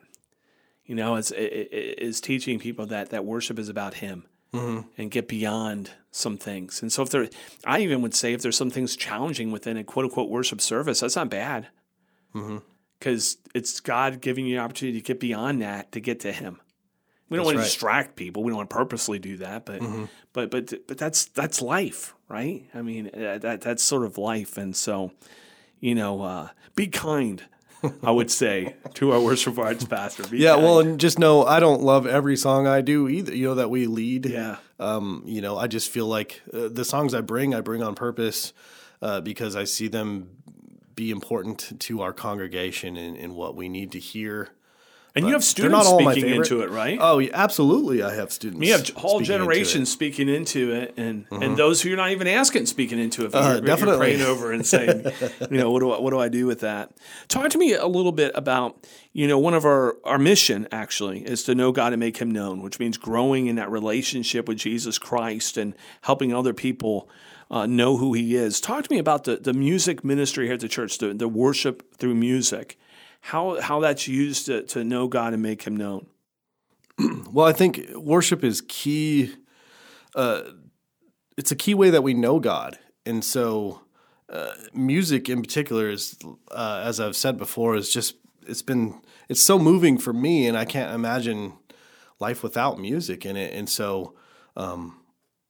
You 0.86 0.96
know, 0.96 1.16
it's 1.16 1.32
it, 1.32 1.38
it- 1.72 2.00
is 2.00 2.20
teaching 2.22 2.60
people 2.60 2.86
that 2.88 3.10
that 3.12 3.24
worship 3.26 3.60
is 3.60 3.70
about 3.70 3.96
Him 3.96 4.26
Mm-hmm. 4.54 4.88
and 5.00 5.10
get 5.10 5.28
beyond 5.28 5.89
some 6.12 6.38
things. 6.38 6.84
And 6.84 6.92
so 6.92 7.02
if 7.02 7.10
there, 7.10 7.28
I 7.66 7.80
even 7.80 8.04
would 8.04 8.13
say 8.13 8.34
if 8.34 8.44
there's 8.44 8.56
some 8.56 8.70
things 8.70 8.96
challenging 8.96 9.52
within 9.52 9.78
a 9.78 9.84
quote 9.84 10.06
unquote 10.06 10.30
worship 10.30 10.62
service, 10.62 11.00
that's 11.00 11.16
not 11.16 11.30
bad. 11.32 11.70
Mm-hmm. 12.36 12.58
Because 13.00 13.38
it's 13.56 13.80
God 13.80 14.22
giving 14.22 14.46
you 14.46 14.58
an 14.60 14.63
opportunity 14.63 15.00
to 15.02 15.04
get 15.06 15.20
beyond 15.20 15.62
that 15.63 15.92
to 15.94 16.00
get 16.00 16.20
to 16.22 16.32
Him. 16.32 16.60
We 17.34 17.38
don't 17.38 17.46
want 17.46 17.58
to 17.58 17.63
distract 17.63 18.15
people. 18.15 18.43
We 18.43 18.52
don't 18.52 18.58
want 18.58 18.69
to 18.69 18.76
purposely 18.76 19.19
do 19.19 19.38
that, 19.38 19.65
but 19.65 19.82
Mm-hmm. 19.82 20.06
but 20.32 20.50
but 20.52 20.74
but 20.88 20.98
that's 20.98 21.26
that's 21.26 21.62
life, 21.62 22.15
right? 22.30 22.65
I 22.74 22.82
mean, 22.82 23.10
uh, 23.13 23.38
that 23.39 23.62
that's 23.62 23.84
sort 23.84 24.06
of 24.06 24.17
life, 24.17 24.58
and 24.58 24.76
so 24.76 25.12
you 25.80 25.96
know, 25.96 26.22
uh, 26.22 26.50
be 26.76 26.88
kind. 26.88 27.43
I 28.02 28.12
would 28.12 28.32
say 28.43 28.76
to 28.93 29.12
our 29.12 29.19
worship 29.19 29.58
arts 29.58 29.84
pastor. 29.84 30.24
Be 30.28 30.38
yeah. 30.38 30.52
kind. 30.54 30.63
Well, 30.63 30.80
and 30.80 31.00
just 31.00 31.19
know 31.19 31.43
I 31.46 31.60
don't 31.60 31.82
love 31.82 32.08
every 32.08 32.38
song 32.38 32.65
I 32.65 32.80
do 32.82 33.10
either. 33.10 33.36
You 33.36 33.50
know 33.50 33.56
that 33.56 33.69
we 33.69 33.88
lead. 33.88 34.26
yeah, 34.28 34.58
Um, 34.80 35.24
you 35.26 35.41
know, 35.41 35.58
I 35.58 35.67
just 35.67 35.89
feel 35.89 36.08
like 36.08 36.41
uh, 36.54 36.69
the 36.72 36.86
songs 36.86 37.13
I 37.13 37.19
bring, 37.22 37.54
I 37.54 37.60
bring 37.62 37.84
on 37.84 37.93
purpose 37.96 38.54
uh, 39.02 39.19
because 39.19 39.56
I 39.58 39.65
see 39.65 39.89
them 39.89 40.30
be 40.96 41.12
important 41.12 41.78
to 41.82 42.02
our 42.02 42.13
congregation 42.13 42.96
and, 42.96 43.17
and 43.17 43.36
what 43.36 43.56
we 43.56 43.67
need 43.67 43.91
to 43.91 44.00
hear. 44.00 44.50
And 45.15 45.28
you 45.28 45.34
have 45.34 45.43
students 45.43 45.73
not 45.73 45.86
all 45.86 46.02
my 46.02 46.13
speaking 46.13 46.34
into 46.34 46.62
it, 46.62 46.71
right? 46.71 46.97
Oh, 46.99 47.19
yeah, 47.19 47.30
absolutely. 47.34 48.02
I 48.02 48.15
have 48.15 48.32
students. 48.32 48.65
you 48.65 48.73
have 48.73 48.89
whole 48.89 49.19
generations 49.19 49.91
speaking 49.91 50.28
into 50.28 50.71
it, 50.71 50.95
and 50.97 51.26
and 51.32 51.56
those 51.56 51.82
who 51.82 51.89
you're 51.89 51.97
not 51.97 52.10
even 52.10 52.28
asking 52.28 52.65
speaking 52.65 52.97
into 52.97 53.26
it. 53.26 53.36
Uh, 53.36 53.39
you're, 53.39 53.52
you're 53.52 53.62
definitely. 53.62 53.97
praying 53.97 54.21
over 54.21 54.52
and 54.52 54.65
saying, 54.65 55.06
you 55.52 55.58
know, 55.58 55.69
what 55.69 55.82
do 55.82 55.91
I, 55.91 55.99
what 55.99 56.10
do 56.10 56.19
I 56.19 56.30
do 56.30 56.47
with 56.47 56.62
that? 56.62 56.91
Talk 57.28 57.52
to 57.52 57.60
me 57.60 57.73
a 57.73 57.86
little 57.86 58.12
bit 58.12 58.32
about, 58.34 58.88
you 59.12 59.28
know, 59.28 59.38
one 59.38 59.54
of 59.54 59.65
our 59.65 59.97
our 60.04 60.17
mission 60.17 60.67
actually 60.71 61.19
is 61.19 61.43
to 61.43 61.54
know 61.54 61.71
God 61.71 61.93
and 61.93 61.99
make 61.99 62.17
Him 62.17 62.32
known, 62.32 62.63
which 62.63 62.80
means 62.80 62.97
growing 62.97 63.45
in 63.45 63.56
that 63.58 63.69
relationship 63.69 64.47
with 64.47 64.58
Jesus 64.58 64.97
Christ 64.97 65.58
and 65.58 65.76
helping 66.02 66.34
other 66.34 66.54
people. 66.54 67.08
Uh, 67.52 67.67
know 67.67 67.97
who 67.97 68.13
he 68.13 68.36
is. 68.36 68.60
Talk 68.60 68.86
to 68.86 68.91
me 68.91 68.97
about 68.97 69.26
the, 69.26 69.36
the 69.36 69.54
music 69.54 70.04
ministry 70.04 70.45
here 70.45 70.56
at 70.56 70.60
the 70.60 70.67
church, 70.67 70.97
the, 70.97 71.13
the 71.13 71.28
worship 71.28 71.95
through 71.97 72.15
music, 72.15 72.80
how 73.24 73.62
how 73.62 73.80
that's 73.80 74.06
used 74.06 74.48
to, 74.48 74.64
to 74.64 74.84
know 74.84 75.08
God 75.08 75.32
and 75.32 75.42
make 75.42 75.64
him 75.64 75.78
known. 75.78 76.08
Well, 77.32 77.48
I 77.48 77.54
think 77.54 77.90
worship 77.96 78.44
is 78.44 78.62
key. 78.68 79.34
Uh, 80.14 80.44
it's 81.36 81.52
a 81.52 81.56
key 81.56 81.74
way 81.74 81.90
that 81.90 82.04
we 82.04 82.14
know 82.14 82.40
God, 82.40 82.78
and 83.08 83.26
so 83.26 83.82
uh, 84.30 84.52
music 84.72 85.30
in 85.30 85.42
particular 85.42 85.90
is, 85.90 86.16
uh, 86.52 86.84
as 86.86 87.00
I've 87.00 87.16
said 87.16 87.38
before, 87.38 87.76
is 87.76 87.92
just 87.92 88.18
it's 88.46 88.62
been 88.62 89.02
it's 89.30 89.42
so 89.42 89.58
moving 89.58 89.98
for 89.98 90.14
me, 90.14 90.46
and 90.46 90.56
I 90.56 90.66
can't 90.66 90.94
imagine 90.94 91.54
life 92.20 92.44
without 92.44 92.78
music 92.78 93.26
in 93.26 93.36
it. 93.36 93.56
And 93.56 93.68
so, 93.68 94.14
um, 94.56 95.00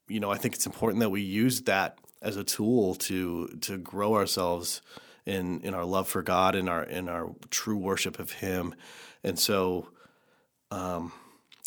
you 0.07 0.21
know, 0.21 0.31
I 0.31 0.37
think 0.37 0.55
it's 0.55 0.65
important 0.65 1.01
that 1.01 1.09
we 1.09 1.21
use 1.21 1.63
that 1.63 1.97
as 2.21 2.37
a 2.37 2.45
tool 2.45 2.95
to 2.95 3.47
to 3.61 3.77
grow 3.77 4.13
ourselves 4.13 4.81
in 5.25 5.61
in 5.61 5.73
our 5.73 5.85
love 5.85 6.07
for 6.07 6.21
God 6.21 6.55
and 6.55 6.69
our 6.69 6.83
in 6.83 7.09
our 7.09 7.33
true 7.49 7.77
worship 7.77 8.19
of 8.19 8.31
Him. 8.31 8.75
And 9.23 9.39
so, 9.39 9.89
um, 10.71 11.11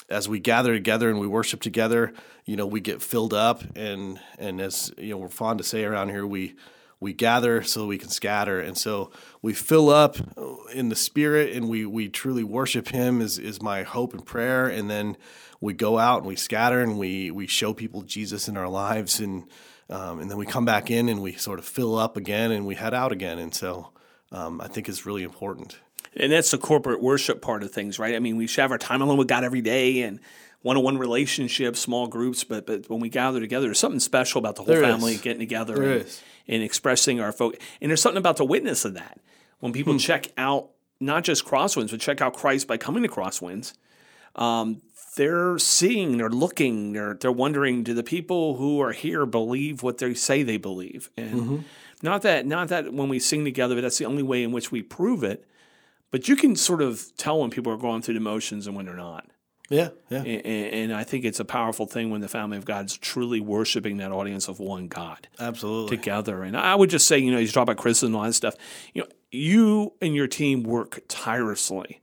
as 0.09 0.29
we 0.29 0.41
gather 0.41 0.75
together 0.75 1.09
and 1.09 1.19
we 1.19 1.27
worship 1.27 1.61
together, 1.61 2.13
you 2.45 2.57
know, 2.57 2.67
we 2.67 2.81
get 2.81 3.03
filled 3.03 3.35
up 3.35 3.63
and 3.77 4.21
and 4.39 4.61
as 4.61 4.93
you 4.99 5.11
know, 5.11 5.19
we're 5.19 5.29
fond 5.29 5.59
to 5.59 5.65
say 5.65 5.85
around 5.85 6.11
here, 6.11 6.27
we 6.27 6.55
we 6.99 7.13
gather 7.13 7.63
so 7.63 7.87
we 7.87 7.99
can 7.99 8.09
scatter. 8.09 8.61
And 8.61 8.77
so 8.77 9.11
we 9.43 9.53
fill 9.53 9.91
up 9.91 10.17
in 10.73 10.89
the 10.89 10.97
spirit 10.97 11.53
and 11.53 11.69
we 11.69 11.85
we 11.87 12.09
truly 12.09 12.45
worship 12.45 12.89
him 12.89 13.21
is 13.21 13.39
is 13.39 13.61
my 13.61 13.83
hope 13.83 14.15
and 14.15 14.25
prayer. 14.25 14.67
And 14.67 14.89
then 14.91 15.17
we 15.61 15.73
go 15.73 15.99
out 15.99 16.19
and 16.19 16.27
we 16.27 16.37
scatter 16.37 16.81
and 16.81 16.99
we 16.99 17.31
we 17.31 17.47
show 17.47 17.73
people 17.73 18.03
Jesus 18.03 18.49
in 18.49 18.57
our 18.57 18.69
lives 18.69 19.21
and 19.21 19.45
um, 19.91 20.21
and 20.21 20.31
then 20.31 20.37
we 20.39 20.47
come 20.47 20.65
back 20.65 20.91
in 20.91 21.09
and 21.09 21.23
we 21.23 21.33
sort 21.35 21.59
of 21.59 21.65
fill 21.65 21.97
up 21.99 22.17
again 22.17 22.51
and 22.51 22.67
we 22.67 22.75
head 22.75 22.95
out 22.95 23.13
again. 23.13 23.39
And 23.39 23.55
so 23.55 23.91
um, 24.33 24.61
I 24.61 24.69
think 24.69 24.89
it's 24.89 25.07
really 25.07 25.23
important. 25.23 25.79
And 26.17 26.33
that's 26.33 26.51
the 26.51 26.59
corporate 26.59 27.03
worship 27.03 27.43
part 27.43 27.63
of 27.63 27.71
things, 27.71 27.99
right? 27.99 28.15
I 28.15 28.19
mean, 28.21 28.37
we 28.37 28.47
should 28.47 28.63
have 28.63 28.73
our 28.73 28.79
time 28.79 29.03
alone 29.03 29.19
with 29.19 29.29
God 29.29 29.45
every 29.45 29.61
day 29.61 30.03
and 30.03 30.19
one-on-one 30.63 30.99
relationships, 30.99 31.79
small 31.79 32.07
groups, 32.09 32.43
but 32.43 32.67
but 32.67 32.89
when 32.91 32.99
we 33.01 33.09
gather 33.09 33.39
together, 33.39 33.67
there's 33.67 33.79
something 33.79 34.01
special 34.01 34.39
about 34.39 34.57
the 34.57 34.63
whole 34.63 34.75
There 34.75 34.83
is. 34.83 34.89
family 34.89 35.17
getting 35.17 35.39
together 35.41 35.81
and, 35.83 36.03
is. 36.03 36.23
and 36.49 36.63
expressing 36.63 37.21
our 37.21 37.31
focus. 37.33 37.61
And 37.81 37.91
there's 37.91 38.01
something 38.03 38.19
about 38.19 38.39
the 38.39 38.45
witness 38.45 38.85
of 38.85 38.95
that. 38.95 39.21
When 39.61 39.73
people 39.73 39.93
Hmm. 39.93 39.99
check 39.99 40.33
out 40.37 40.71
not 40.99 41.23
just 41.25 41.45
Crosswinds, 41.45 41.91
but 41.91 42.01
check 42.01 42.21
out 42.23 42.35
Christ 42.35 42.67
by 42.67 42.79
coming 42.79 43.03
to 43.03 43.09
Crosswinds, 43.09 43.75
um, 44.37 44.83
they're 45.17 45.59
seeing, 45.59 46.19
they're 46.19 46.29
looking, 46.31 46.93
they're 46.93 47.15
they're 47.15 47.33
wondering, 47.33 47.83
do 47.83 47.95
the 47.95 48.03
people 48.03 48.57
who 48.57 48.81
are 48.81 48.93
here 48.93 49.27
believe 49.27 49.83
what 49.83 49.99
they 49.99 50.15
say 50.15 50.43
they 50.43 50.59
believe? 50.59 51.11
And 51.17 51.33
Mm-hmm. 51.35 51.57
not 52.03 52.23
that 52.23 52.47
not 52.47 52.69
that 52.69 52.93
when 52.93 53.09
we 53.09 53.19
sing 53.19 53.45
together, 53.45 53.75
but 53.75 53.81
that's 53.81 53.99
the 53.99 54.05
only 54.07 54.23
way 54.23 54.43
in 54.43 54.53
which 54.53 54.71
we 54.71 54.83
prove 54.83 55.25
it. 55.25 55.47
But 56.11 56.29
you 56.29 56.37
can 56.37 56.55
sort 56.55 56.83
of 56.83 57.05
tell 57.17 57.41
when 57.41 57.51
people 57.51 57.73
are 57.73 57.77
going 57.79 58.03
through 58.03 58.15
the 58.15 58.21
motions 58.21 58.67
and 58.67 58.77
when 58.77 58.87
they're 58.87 58.95
not. 58.95 59.27
Yeah, 59.69 59.89
yeah. 60.11 60.23
And, 60.23 60.47
and 60.47 60.95
I 60.95 61.03
think 61.03 61.25
it's 61.25 61.41
a 61.41 61.45
powerful 61.45 61.87
thing 61.87 62.11
when 62.11 62.21
the 62.21 62.29
family 62.29 62.57
of 62.57 62.65
God 62.65 62.87
is 62.87 62.97
truly 62.97 63.41
worshiping 63.41 63.97
that 63.97 64.13
audience 64.13 64.47
of 64.47 64.61
one 64.61 64.87
God 64.87 65.27
Absolutely. 65.41 65.97
together. 65.97 66.45
And 66.45 66.57
I 66.57 66.77
would 66.77 66.89
just 66.89 67.09
say, 67.09 67.19
you 67.19 67.33
know, 67.33 67.39
you 67.39 67.49
talk 67.49 67.65
about 67.65 67.77
criticism 67.77 68.09
and 68.11 68.17
all 68.17 68.23
that 68.23 68.35
stuff. 68.35 68.55
You 68.95 69.03
know, 69.03 69.09
you 69.33 69.95
and 70.01 70.15
your 70.15 70.29
team 70.29 70.63
work 70.63 71.01
tirelessly 71.09 72.01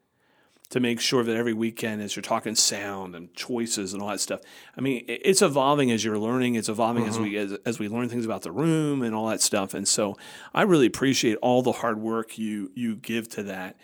to 0.73 0.79
make 0.79 0.99
sure 0.99 1.23
that 1.23 1.35
every 1.35 1.53
weekend, 1.53 2.01
as 2.01 2.15
you're 2.15 2.23
talking 2.23 2.55
sound 2.55 3.13
and 3.13 3.31
choices 3.35 3.93
and 3.93 4.01
all 4.01 4.09
that 4.09 4.19
stuff, 4.19 4.41
I 4.75 4.81
mean, 4.81 5.05
it's 5.07 5.43
evolving 5.43 5.91
as 5.91 6.03
you're 6.03 6.17
learning. 6.17 6.55
It's 6.55 6.67
evolving 6.67 7.05
as 7.05 7.19
we 7.19 7.37
as, 7.37 7.53
as 7.63 7.77
we 7.77 7.87
learn 7.87 8.09
things 8.09 8.25
about 8.25 8.41
the 8.41 8.51
room 8.51 9.03
and 9.03 9.13
all 9.13 9.27
that 9.27 9.39
stuff. 9.39 9.75
And 9.75 9.87
so, 9.87 10.17
I 10.51 10.63
really 10.63 10.87
appreciate 10.87 11.37
all 11.43 11.61
the 11.61 11.73
hard 11.73 11.99
work 11.99 12.39
you 12.39 12.71
you 12.73 12.95
give 12.95 13.29
to 13.29 13.43
that. 13.43 13.75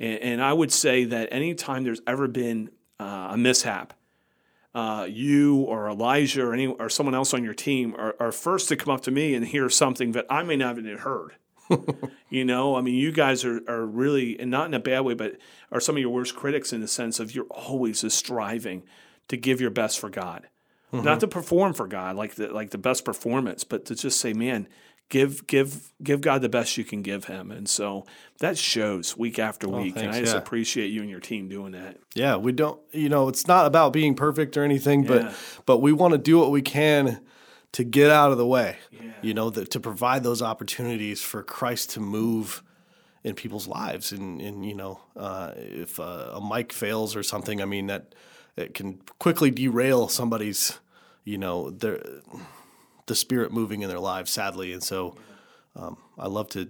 And, 0.00 0.18
and 0.18 0.42
I 0.42 0.52
would 0.52 0.72
say 0.72 1.04
that 1.04 1.28
anytime 1.30 1.84
there's 1.84 2.02
ever 2.08 2.26
been 2.26 2.70
uh, 2.98 3.28
a 3.30 3.36
mishap, 3.36 3.94
uh, 4.74 5.06
you 5.08 5.58
or 5.60 5.88
Elijah 5.88 6.44
or 6.44 6.54
any 6.54 6.66
or 6.66 6.88
someone 6.88 7.14
else 7.14 7.32
on 7.32 7.44
your 7.44 7.54
team 7.54 7.94
are, 7.96 8.16
are 8.18 8.32
first 8.32 8.68
to 8.70 8.76
come 8.76 8.92
up 8.92 9.02
to 9.02 9.12
me 9.12 9.36
and 9.36 9.46
hear 9.46 9.68
something 9.68 10.10
that 10.10 10.26
I 10.28 10.42
may 10.42 10.56
not 10.56 10.76
have 10.76 10.84
even 10.84 10.98
heard. 10.98 11.36
you 12.30 12.44
know, 12.44 12.76
I 12.76 12.80
mean, 12.80 12.94
you 12.94 13.12
guys 13.12 13.44
are, 13.44 13.60
are 13.68 13.84
really, 13.84 14.38
and 14.38 14.50
not 14.50 14.66
in 14.66 14.74
a 14.74 14.80
bad 14.80 15.00
way, 15.00 15.14
but 15.14 15.36
are 15.70 15.80
some 15.80 15.96
of 15.96 16.00
your 16.00 16.10
worst 16.10 16.34
critics 16.36 16.72
in 16.72 16.80
the 16.80 16.88
sense 16.88 17.20
of 17.20 17.34
you're 17.34 17.46
always 17.46 18.02
just 18.02 18.16
striving 18.16 18.82
to 19.28 19.36
give 19.36 19.60
your 19.60 19.70
best 19.70 19.98
for 19.98 20.10
God, 20.10 20.48
not 20.92 21.20
to 21.20 21.26
mm-hmm. 21.26 21.32
perform 21.32 21.72
for 21.72 21.86
God 21.86 22.16
like 22.16 22.34
the 22.34 22.48
like 22.48 22.70
the 22.70 22.78
best 22.78 23.04
performance, 23.04 23.64
but 23.64 23.86
to 23.86 23.94
just 23.94 24.20
say, 24.20 24.32
man, 24.32 24.68
give 25.08 25.46
give 25.46 25.92
give 26.02 26.20
God 26.20 26.42
the 26.42 26.48
best 26.48 26.76
you 26.76 26.84
can 26.84 27.02
give 27.02 27.26
Him, 27.26 27.50
and 27.50 27.68
so 27.68 28.04
that 28.40 28.58
shows 28.58 29.16
week 29.16 29.38
after 29.38 29.68
oh, 29.68 29.80
week, 29.82 29.94
and 29.96 30.04
thanks, 30.04 30.16
I 30.16 30.20
just 30.20 30.34
yeah. 30.34 30.38
appreciate 30.38 30.88
you 30.88 31.00
and 31.00 31.10
your 31.10 31.20
team 31.20 31.48
doing 31.48 31.72
that. 31.72 31.98
Yeah, 32.14 32.36
we 32.36 32.52
don't. 32.52 32.80
You 32.92 33.08
know, 33.08 33.28
it's 33.28 33.46
not 33.46 33.66
about 33.66 33.92
being 33.92 34.14
perfect 34.14 34.56
or 34.56 34.64
anything, 34.64 35.04
but 35.04 35.22
Yeah. 35.22 35.34
but 35.66 35.78
we 35.78 35.92
want 35.92 36.12
to 36.12 36.18
do 36.18 36.38
what 36.38 36.50
we 36.50 36.62
can 36.62 37.20
to 37.72 37.84
get 37.84 38.10
out 38.10 38.32
of 38.32 38.38
the 38.38 38.46
way. 38.46 38.76
You 39.22 39.34
know, 39.34 39.50
that 39.50 39.70
to 39.70 39.80
provide 39.80 40.22
those 40.22 40.42
opportunities 40.42 41.22
for 41.22 41.42
Christ 41.42 41.90
to 41.90 42.00
move 42.00 42.62
in 43.24 43.34
people's 43.34 43.68
lives, 43.68 44.12
and 44.12 44.40
and 44.40 44.64
you 44.66 44.74
know, 44.74 45.00
uh, 45.16 45.52
if 45.56 46.00
uh, 46.00 46.32
a 46.34 46.40
mic 46.44 46.72
fails 46.72 47.14
or 47.14 47.22
something, 47.22 47.62
I 47.62 47.64
mean 47.64 47.86
that 47.86 48.14
it 48.56 48.74
can 48.74 49.00
quickly 49.18 49.50
derail 49.50 50.08
somebody's, 50.08 50.78
you 51.24 51.38
know, 51.38 51.70
their 51.70 52.02
the 53.06 53.14
spirit 53.14 53.52
moving 53.52 53.82
in 53.82 53.88
their 53.88 54.00
lives. 54.00 54.30
Sadly, 54.30 54.72
and 54.72 54.82
so 54.82 55.16
um, 55.76 55.96
I 56.18 56.26
love 56.26 56.48
to 56.50 56.68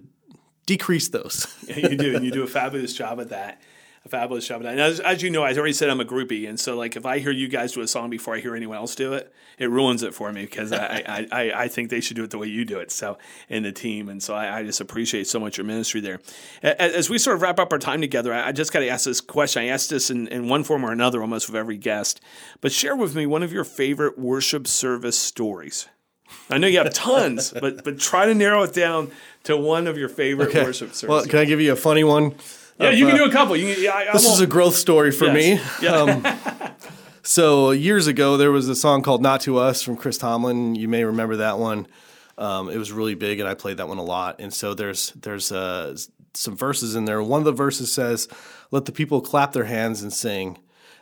decrease 0.65 1.09
those. 1.09 1.47
Yeah, 1.67 1.89
you 1.89 1.97
do, 1.97 2.15
and 2.15 2.25
you 2.25 2.31
do 2.31 2.43
a 2.43 2.47
fabulous 2.61 2.93
job 2.93 3.19
at 3.19 3.29
that. 3.29 3.61
A 4.05 4.09
fabulous 4.09 4.45
job. 4.45 4.61
And 4.65 4.81
as, 4.81 4.99
as 4.99 5.21
you 5.23 5.29
know, 5.29 5.43
I 5.43 5.53
already 5.53 5.71
said 5.71 5.89
I'm 5.89 6.01
a 6.01 6.05
groupie, 6.05 6.45
and 6.49 6.59
so 6.59 6.75
like 6.75 6.97
if 6.97 7.05
I 7.05 7.19
hear 7.19 7.31
you 7.31 7.47
guys 7.47 7.71
do 7.71 7.79
a 7.79 7.87
song 7.87 8.09
before 8.09 8.35
I 8.35 8.39
hear 8.41 8.53
anyone 8.53 8.75
else 8.75 8.95
do 8.95 9.13
it, 9.13 9.33
it 9.57 9.69
ruins 9.69 10.03
it 10.03 10.13
for 10.13 10.33
me 10.33 10.41
because 10.43 10.73
I, 10.73 11.01
I, 11.07 11.27
I, 11.31 11.51
I 11.63 11.67
think 11.69 11.89
they 11.89 12.01
should 12.01 12.17
do 12.17 12.23
it 12.25 12.29
the 12.29 12.37
way 12.37 12.47
you 12.47 12.65
do 12.65 12.79
it. 12.79 12.91
So 12.91 13.17
in 13.47 13.63
the 13.63 13.71
team, 13.71 14.09
and 14.09 14.21
so 14.21 14.33
I, 14.35 14.57
I 14.59 14.63
just 14.63 14.81
appreciate 14.81 15.27
so 15.27 15.39
much 15.39 15.57
your 15.57 15.65
ministry 15.65 16.01
there. 16.01 16.19
A- 16.63 16.81
As 16.81 17.09
we 17.09 17.17
sort 17.17 17.37
of 17.37 17.41
wrap 17.41 17.59
up 17.59 17.71
our 17.71 17.79
time 17.79 18.01
together, 18.01 18.33
I 18.33 18.49
I 18.49 18.51
just 18.51 18.73
got 18.73 18.79
to 18.79 18.89
ask 18.89 19.05
this 19.05 19.21
question. 19.21 19.61
I 19.63 19.67
asked 19.67 19.89
this 19.89 20.09
in, 20.11 20.27
in 20.27 20.49
one 20.49 20.65
form 20.65 20.83
or 20.83 20.91
another 20.91 21.21
almost 21.21 21.47
with 21.47 21.55
every 21.55 21.77
guest, 21.77 22.19
but 22.59 22.73
share 22.73 22.97
with 22.97 23.15
me 23.15 23.25
one 23.25 23.41
of 23.41 23.53
your 23.53 23.63
favorite 23.63 24.19
worship 24.19 24.67
service 24.67 25.17
stories. 25.17 25.87
I 26.49 26.57
know 26.57 26.67
you 26.67 26.79
have 26.79 26.93
tons, 26.93 27.51
but 27.61 27.85
but 27.85 27.99
try 27.99 28.25
to 28.25 28.33
narrow 28.33 28.63
it 28.63 28.73
down 28.73 29.11
to 29.43 29.55
one 29.55 29.87
of 29.87 29.97
your 29.97 30.09
favorite 30.09 30.53
worship 30.53 30.89
services. 30.93 31.07
well, 31.07 31.25
can 31.25 31.39
I 31.39 31.45
give 31.45 31.61
you 31.61 31.71
a 31.71 31.77
funny 31.77 32.03
one? 32.03 32.35
Yeah, 32.79 32.89
of, 32.89 32.97
you 32.97 33.05
can 33.05 33.15
uh, 33.15 33.17
do 33.17 33.25
a 33.25 33.31
couple. 33.31 33.55
You 33.55 33.73
can, 33.73 33.83
yeah, 33.83 33.91
I, 33.91 34.09
I 34.09 34.13
This 34.13 34.25
is 34.27 34.39
a 34.39 34.47
growth 34.47 34.75
story 34.75 35.11
for 35.11 35.25
Yes. 35.25 35.81
me. 35.81 35.87
Um, 35.87 36.25
so 37.23 37.71
years 37.71 38.07
ago, 38.07 38.37
there 38.37 38.51
was 38.51 38.67
a 38.69 38.75
song 38.75 39.01
called 39.01 39.21
"Not 39.21 39.41
to 39.41 39.57
Us" 39.57 39.81
from 39.81 39.95
Chris 39.95 40.17
Tomlin. 40.17 40.75
You 40.75 40.87
may 40.87 41.03
remember 41.03 41.37
that 41.37 41.59
one. 41.59 41.87
Um, 42.37 42.69
it 42.69 42.77
was 42.77 42.91
really 42.91 43.15
big, 43.15 43.39
and 43.39 43.47
I 43.47 43.53
played 43.53 43.77
that 43.77 43.87
one 43.87 43.99
a 43.99 44.03
lot. 44.03 44.39
And 44.39 44.53
so 44.53 44.73
there's 44.73 45.11
there's 45.11 45.51
uh, 45.51 45.95
some 46.33 46.55
verses 46.57 46.95
in 46.95 47.05
there. 47.05 47.21
One 47.21 47.39
of 47.41 47.45
the 47.45 47.51
verses 47.51 47.91
says, 47.93 48.27
"Let 48.71 48.85
the 48.85 48.91
people 48.91 49.21
clap 49.21 49.53
their 49.53 49.65
hands 49.65 50.01
and 50.01 50.11
sing," 50.11 50.57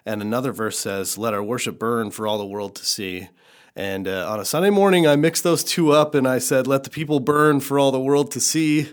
and 0.05 0.21
another 0.21 0.51
verse 0.51 0.77
says, 0.77 1.17
"Let 1.17 1.34
our 1.34 1.43
worship 1.43 1.79
burn 1.79 2.12
for 2.12 2.27
all 2.27 2.38
the 2.38 2.45
world 2.45 2.75
to 2.75 2.86
see." 2.86 3.29
And 3.73 4.05
uh, 4.10 4.29
on 4.29 4.41
a 4.41 4.43
Sunday 4.45 4.69
morning, 4.69 5.07
I 5.07 5.15
mixed 5.15 5.45
those 5.45 5.63
two 5.63 5.91
up, 5.91 6.13
and 6.13 6.27
I 6.27 6.39
said, 6.39 6.67
"Let 6.67 6.84
the 6.84 6.89
people 6.89 7.21
burn 7.21 7.62
for 7.62 7.79
all 7.79 7.91
the 7.91 7.99
world 8.01 8.29
to 8.31 8.41
see," 8.41 8.89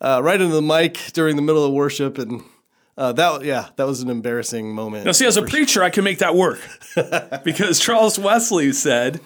uh, 0.00 0.20
right 0.22 0.40
into 0.40 0.54
the 0.54 0.62
mic 0.62 0.94
during 1.12 1.36
the 1.36 1.42
middle 1.42 1.64
of 1.64 1.72
worship, 1.72 2.18
and 2.18 2.42
uh, 2.96 3.12
that 3.12 3.44
yeah, 3.44 3.68
that 3.76 3.86
was 3.86 4.00
an 4.02 4.10
embarrassing 4.10 4.74
moment. 4.74 5.04
Now, 5.04 5.12
see, 5.12 5.26
as 5.26 5.36
a 5.36 5.42
preacher, 5.42 5.82
I 5.82 5.90
can 5.90 6.04
make 6.04 6.18
that 6.18 6.34
work 6.34 6.60
because 7.44 7.78
Charles 7.78 8.18
Wesley 8.18 8.72
said, 8.72 9.20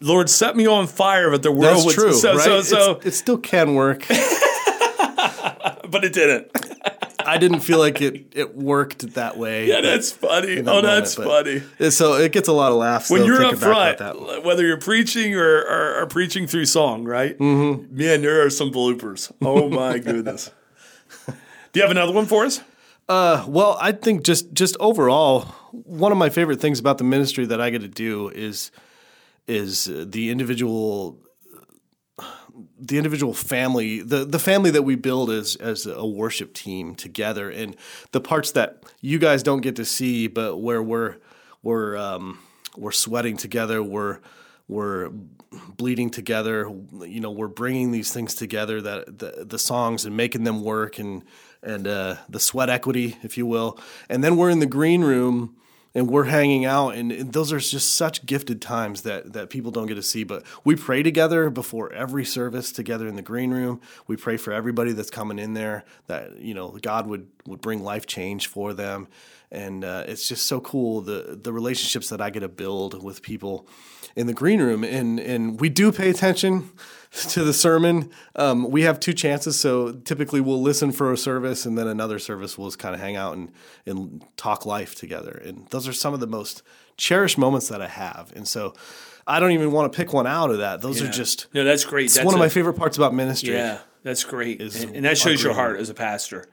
"Lord, 0.00 0.30
set 0.30 0.56
me 0.56 0.66
on 0.66 0.86
fire, 0.86 1.30
but 1.30 1.42
the 1.42 1.52
world 1.52 1.76
That's 1.76 1.84
would." 1.86 1.94
true, 1.94 2.12
so, 2.14 2.34
right? 2.34 2.44
so, 2.44 2.62
so, 2.62 2.90
It's- 2.92 3.06
it 3.06 3.12
still 3.14 3.38
can 3.38 3.74
work. 3.74 4.04
but 4.08 6.04
it 6.04 6.12
didn't. 6.12 6.50
I 7.28 7.38
didn't 7.38 7.60
feel 7.60 7.78
like 7.78 8.00
it, 8.00 8.32
it 8.34 8.56
worked 8.56 9.14
that 9.14 9.36
way. 9.36 9.66
Yeah, 9.66 9.80
that's 9.80 10.10
funny. 10.10 10.58
in 10.58 10.68
Oh, 10.68 10.80
that 10.80 10.94
that's 11.00 11.18
moment, 11.18 11.62
funny. 11.78 11.90
So 11.90 12.14
it 12.14 12.32
gets 12.32 12.48
a 12.48 12.52
lot 12.52 12.72
of 12.72 12.78
laughs 12.78 13.10
When 13.10 13.20
though, 13.20 13.26
you're 13.26 13.44
up 13.44 13.56
front, 13.56 13.98
that. 13.98 14.44
whether 14.44 14.66
you're 14.66 14.76
preaching 14.80 15.34
or, 15.34 15.58
or, 15.60 16.00
or 16.02 16.06
preaching 16.06 16.46
through 16.46 16.64
song, 16.66 17.04
right? 17.04 17.38
Mm-hmm. 17.38 17.96
Man, 17.96 18.22
there 18.22 18.44
are 18.44 18.50
some 18.50 18.70
bloopers. 18.70 19.30
Oh 19.42 19.68
my 19.68 19.98
goodness. 20.08 20.50
Do 21.26 21.34
you 21.74 21.82
have 21.82 21.90
another 21.90 22.12
one 22.12 22.26
for 22.26 22.44
us? 22.46 22.60
Uh, 23.08 23.44
well, 23.48 23.76
I 23.80 23.92
think 23.92 24.22
just 24.24 24.52
just 24.52 24.76
overall, 24.80 25.42
one 25.72 26.12
of 26.12 26.18
my 26.18 26.28
favorite 26.28 26.60
things 26.60 26.78
about 26.78 26.98
the 26.98 27.04
ministry 27.04 27.46
that 27.46 27.60
I 27.60 27.70
get 27.70 27.80
to 27.82 27.88
do 27.88 28.28
is 28.28 28.70
is 29.46 29.88
uh, 29.88 30.04
the 30.06 30.30
individual 30.30 31.18
the 32.78 32.96
individual 32.96 33.34
family, 33.34 34.00
the 34.00 34.24
the 34.24 34.38
family 34.38 34.70
that 34.70 34.82
we 34.82 34.94
build 34.94 35.30
as 35.30 35.56
as 35.56 35.86
a 35.86 36.06
worship 36.06 36.54
team 36.54 36.94
together, 36.94 37.50
and 37.50 37.76
the 38.12 38.20
parts 38.20 38.52
that 38.52 38.84
you 39.00 39.18
guys 39.18 39.42
don't 39.42 39.60
get 39.60 39.76
to 39.76 39.84
see, 39.84 40.26
but 40.26 40.56
where 40.56 40.82
we're 40.82 41.16
we're 41.62 41.96
um, 41.96 42.38
we're 42.76 42.92
sweating 42.92 43.36
together, 43.36 43.82
we're 43.82 44.20
we're 44.68 45.10
bleeding 45.76 46.10
together. 46.10 46.70
You 47.00 47.20
know, 47.20 47.30
we're 47.30 47.48
bringing 47.48 47.90
these 47.90 48.12
things 48.12 48.34
together 48.34 48.80
that 48.82 49.18
the, 49.18 49.44
the 49.46 49.58
songs 49.58 50.04
and 50.04 50.16
making 50.16 50.44
them 50.44 50.62
work, 50.62 50.98
and 50.98 51.24
and 51.62 51.86
uh, 51.86 52.16
the 52.28 52.40
sweat 52.40 52.70
equity, 52.70 53.16
if 53.22 53.36
you 53.36 53.46
will, 53.46 53.78
and 54.08 54.22
then 54.22 54.36
we're 54.36 54.50
in 54.50 54.60
the 54.60 54.66
green 54.66 55.02
room 55.02 55.56
and 55.94 56.08
we're 56.08 56.24
hanging 56.24 56.64
out 56.64 56.94
and, 56.94 57.10
and 57.10 57.32
those 57.32 57.52
are 57.52 57.58
just 57.58 57.94
such 57.94 58.24
gifted 58.26 58.60
times 58.62 59.02
that 59.02 59.32
that 59.32 59.50
people 59.50 59.70
don't 59.70 59.86
get 59.86 59.94
to 59.94 60.02
see 60.02 60.24
but 60.24 60.44
we 60.64 60.76
pray 60.76 61.02
together 61.02 61.50
before 61.50 61.92
every 61.92 62.24
service 62.24 62.72
together 62.72 63.08
in 63.08 63.16
the 63.16 63.22
green 63.22 63.50
room. 63.50 63.80
We 64.06 64.16
pray 64.16 64.36
for 64.36 64.52
everybody 64.52 64.92
that's 64.92 65.10
coming 65.10 65.38
in 65.38 65.54
there 65.54 65.84
that 66.06 66.38
you 66.38 66.54
know 66.54 66.70
god 66.82 67.06
would 67.06 67.26
would 67.46 67.60
bring 67.60 67.82
life 67.82 68.06
change 68.06 68.46
for 68.46 68.72
them. 68.72 69.08
And 69.50 69.82
uh, 69.82 70.04
it's 70.06 70.28
just 70.28 70.46
so 70.46 70.60
cool 70.60 71.00
the 71.00 71.38
the 71.42 71.52
relationships 71.52 72.08
that 72.10 72.20
i 72.20 72.30
get 72.30 72.40
to 72.40 72.48
build 72.48 73.02
with 73.02 73.22
people 73.22 73.66
in 74.14 74.26
the 74.26 74.34
green 74.34 74.60
room. 74.60 74.84
And 74.84 75.18
and 75.18 75.60
we 75.60 75.68
do 75.68 75.90
pay 75.92 76.10
attention 76.10 76.70
to 77.30 77.42
the 77.42 77.54
sermon. 77.54 78.10
Um, 78.36 78.70
we 78.70 78.82
have 78.82 79.00
two 79.00 79.14
chances 79.14 79.58
so 79.58 79.92
typically 79.92 80.40
we'll 80.40 80.62
listen 80.62 80.92
for 80.92 81.12
a 81.12 81.16
service 81.16 81.64
and 81.64 81.78
then 81.78 81.86
another 81.86 82.18
service 82.18 82.58
we'll 82.58 82.68
just 82.68 82.78
kind 82.78 82.94
of 82.94 83.00
hang 83.00 83.16
out 83.16 83.36
and 83.36 83.50
and 83.86 84.24
talk 84.36 84.66
life 84.66 84.94
together. 84.94 85.42
And 85.44 85.66
those 85.78 85.88
are 85.88 85.92
some 85.92 86.12
of 86.14 86.20
the 86.20 86.26
most 86.26 86.62
cherished 86.96 87.38
moments 87.38 87.68
that 87.68 87.80
i 87.80 87.86
have 87.86 88.32
and 88.34 88.48
so 88.48 88.74
i 89.26 89.38
don't 89.38 89.52
even 89.52 89.70
want 89.70 89.92
to 89.92 89.96
pick 89.96 90.12
one 90.12 90.26
out 90.26 90.50
of 90.50 90.58
that 90.58 90.80
those 90.80 91.00
are 91.00 91.08
just 91.08 91.46
No, 91.54 91.62
that's 91.64 91.84
great. 91.84 92.06
it's 92.06 92.14
That's 92.14 92.26
one 92.26 92.34
of 92.34 92.40
my 92.40 92.48
favorite 92.48 92.74
parts 92.74 92.96
about 92.96 93.14
ministry 93.14 93.54
Yeah, 93.54 93.78
that's 94.02 94.24
great, 94.24 94.60
and, 94.60 94.96
and 94.96 95.04
that 95.04 95.16
shows 95.18 95.42
your 95.42 95.54
heart 95.54 95.78
as 95.78 95.88
a 95.90 95.94
pastor. 95.94 96.46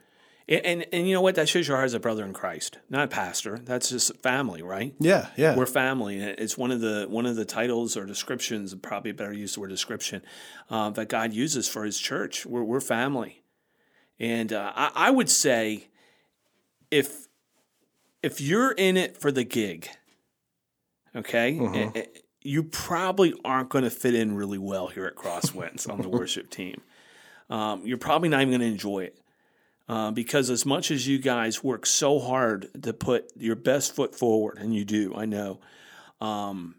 And, 0.48 0.64
and 0.64 0.86
and 0.92 1.08
you 1.08 1.14
know 1.14 1.20
what? 1.22 1.34
That 1.34 1.48
shows 1.48 1.66
your 1.66 1.76
heart 1.76 1.86
as 1.86 1.94
a 1.94 1.98
brother 2.00 2.24
in 2.24 2.32
Christ, 2.32 2.78
not 2.88 3.02
a 3.04 3.08
pastor. 3.08 3.58
That's 3.58 3.88
just 3.88 4.16
family, 4.18 4.62
right? 4.62 4.94
yeah 5.00 5.26
yeah 5.36 5.56
We're 5.56 5.66
family. 5.66 6.20
It's 6.20 6.56
one 6.56 6.70
of 6.70 6.80
the 6.80 7.06
one 7.08 7.26
of 7.26 7.34
the 7.34 7.44
titles 7.44 7.96
or 7.96 8.06
descriptions, 8.06 8.72
probably 8.76 9.10
better 9.10 9.32
use 9.32 9.54
the 9.54 9.60
word 9.60 9.70
description, 9.70 10.22
uh, 10.70 10.90
that 10.90 11.08
God 11.08 11.32
uses 11.32 11.66
for 11.66 11.84
His 11.84 11.98
church. 11.98 12.46
We're 12.46 12.62
we're 12.62 12.80
family, 12.80 13.42
and 14.20 14.52
uh, 14.52 14.72
I, 14.76 14.90
I 14.94 15.10
would 15.10 15.30
say, 15.30 15.88
if 16.92 17.25
if 18.22 18.40
you're 18.40 18.72
in 18.72 18.96
it 18.96 19.16
for 19.16 19.30
the 19.30 19.44
gig, 19.44 19.88
okay, 21.14 21.58
eh, 21.58 21.90
eh, 21.94 22.04
you 22.42 22.62
probably 22.62 23.34
aren't 23.44 23.68
going 23.70 23.84
to 23.84 23.90
fit 23.90 24.14
in 24.14 24.34
really 24.34 24.58
well 24.58 24.86
here 24.88 25.06
at 25.06 25.16
Crosswinds 25.16 25.88
on 25.90 26.00
the 26.00 26.08
worship 26.18 26.50
team. 26.50 26.80
Um, 27.50 27.82
you're 27.86 27.98
probably 27.98 28.28
not 28.28 28.40
even 28.40 28.50
going 28.50 28.60
to 28.60 28.66
enjoy 28.66 29.04
it. 29.04 29.18
Uh, 29.88 30.10
because 30.10 30.50
as 30.50 30.66
much 30.66 30.90
as 30.90 31.06
you 31.06 31.16
guys 31.16 31.62
work 31.62 31.86
so 31.86 32.18
hard 32.18 32.68
to 32.82 32.92
put 32.92 33.30
your 33.36 33.54
best 33.54 33.94
foot 33.94 34.16
forward, 34.16 34.58
and 34.58 34.74
you 34.74 34.84
do, 34.84 35.14
I 35.14 35.26
know, 35.26 35.60
um, 36.20 36.74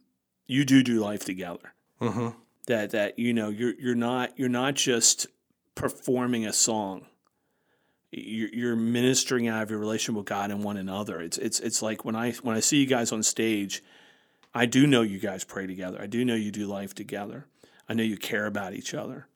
you 0.45 0.65
do 0.65 0.83
do 0.83 0.99
life 0.99 1.23
together. 1.23 1.73
Mhm. 2.01 2.35
That 2.65 2.91
that 2.91 3.17
you 3.17 3.33
know 3.33 3.47
you're 3.47 3.73
you're 3.79 3.95
not 3.95 4.37
you're 4.37 4.49
not 4.49 4.75
just 4.75 5.25
performing 5.73 6.45
a 6.45 6.51
song. 6.51 7.05
You're, 8.11 8.49
you're 8.49 8.75
ministering 8.75 9.47
out 9.47 9.63
of 9.63 9.69
your 9.69 9.79
relation 9.79 10.15
with 10.15 10.25
God 10.25 10.49
and 10.49 10.63
one 10.63 10.77
another. 10.77 11.19
It's 11.19 11.37
it's 11.37 11.59
it's 11.59 11.81
like 11.81 12.05
when 12.05 12.15
I 12.15 12.31
when 12.43 12.55
I 12.55 12.61
see 12.61 12.77
you 12.77 12.87
guys 12.87 13.11
on 13.11 13.21
stage, 13.23 13.83
I 14.53 14.65
do 14.65 14.87
know 14.87 15.01
you 15.01 15.19
guys 15.19 15.43
pray 15.43 15.67
together. 15.67 15.99
I 16.01 16.07
do 16.07 16.23
know 16.23 16.35
you 16.35 16.51
do 16.51 16.67
life 16.67 16.95
together. 16.95 17.45
I 17.89 17.93
know 17.93 18.03
you 18.03 18.17
care 18.17 18.45
about 18.45 18.73
each 18.73 18.93
other. 18.93 19.27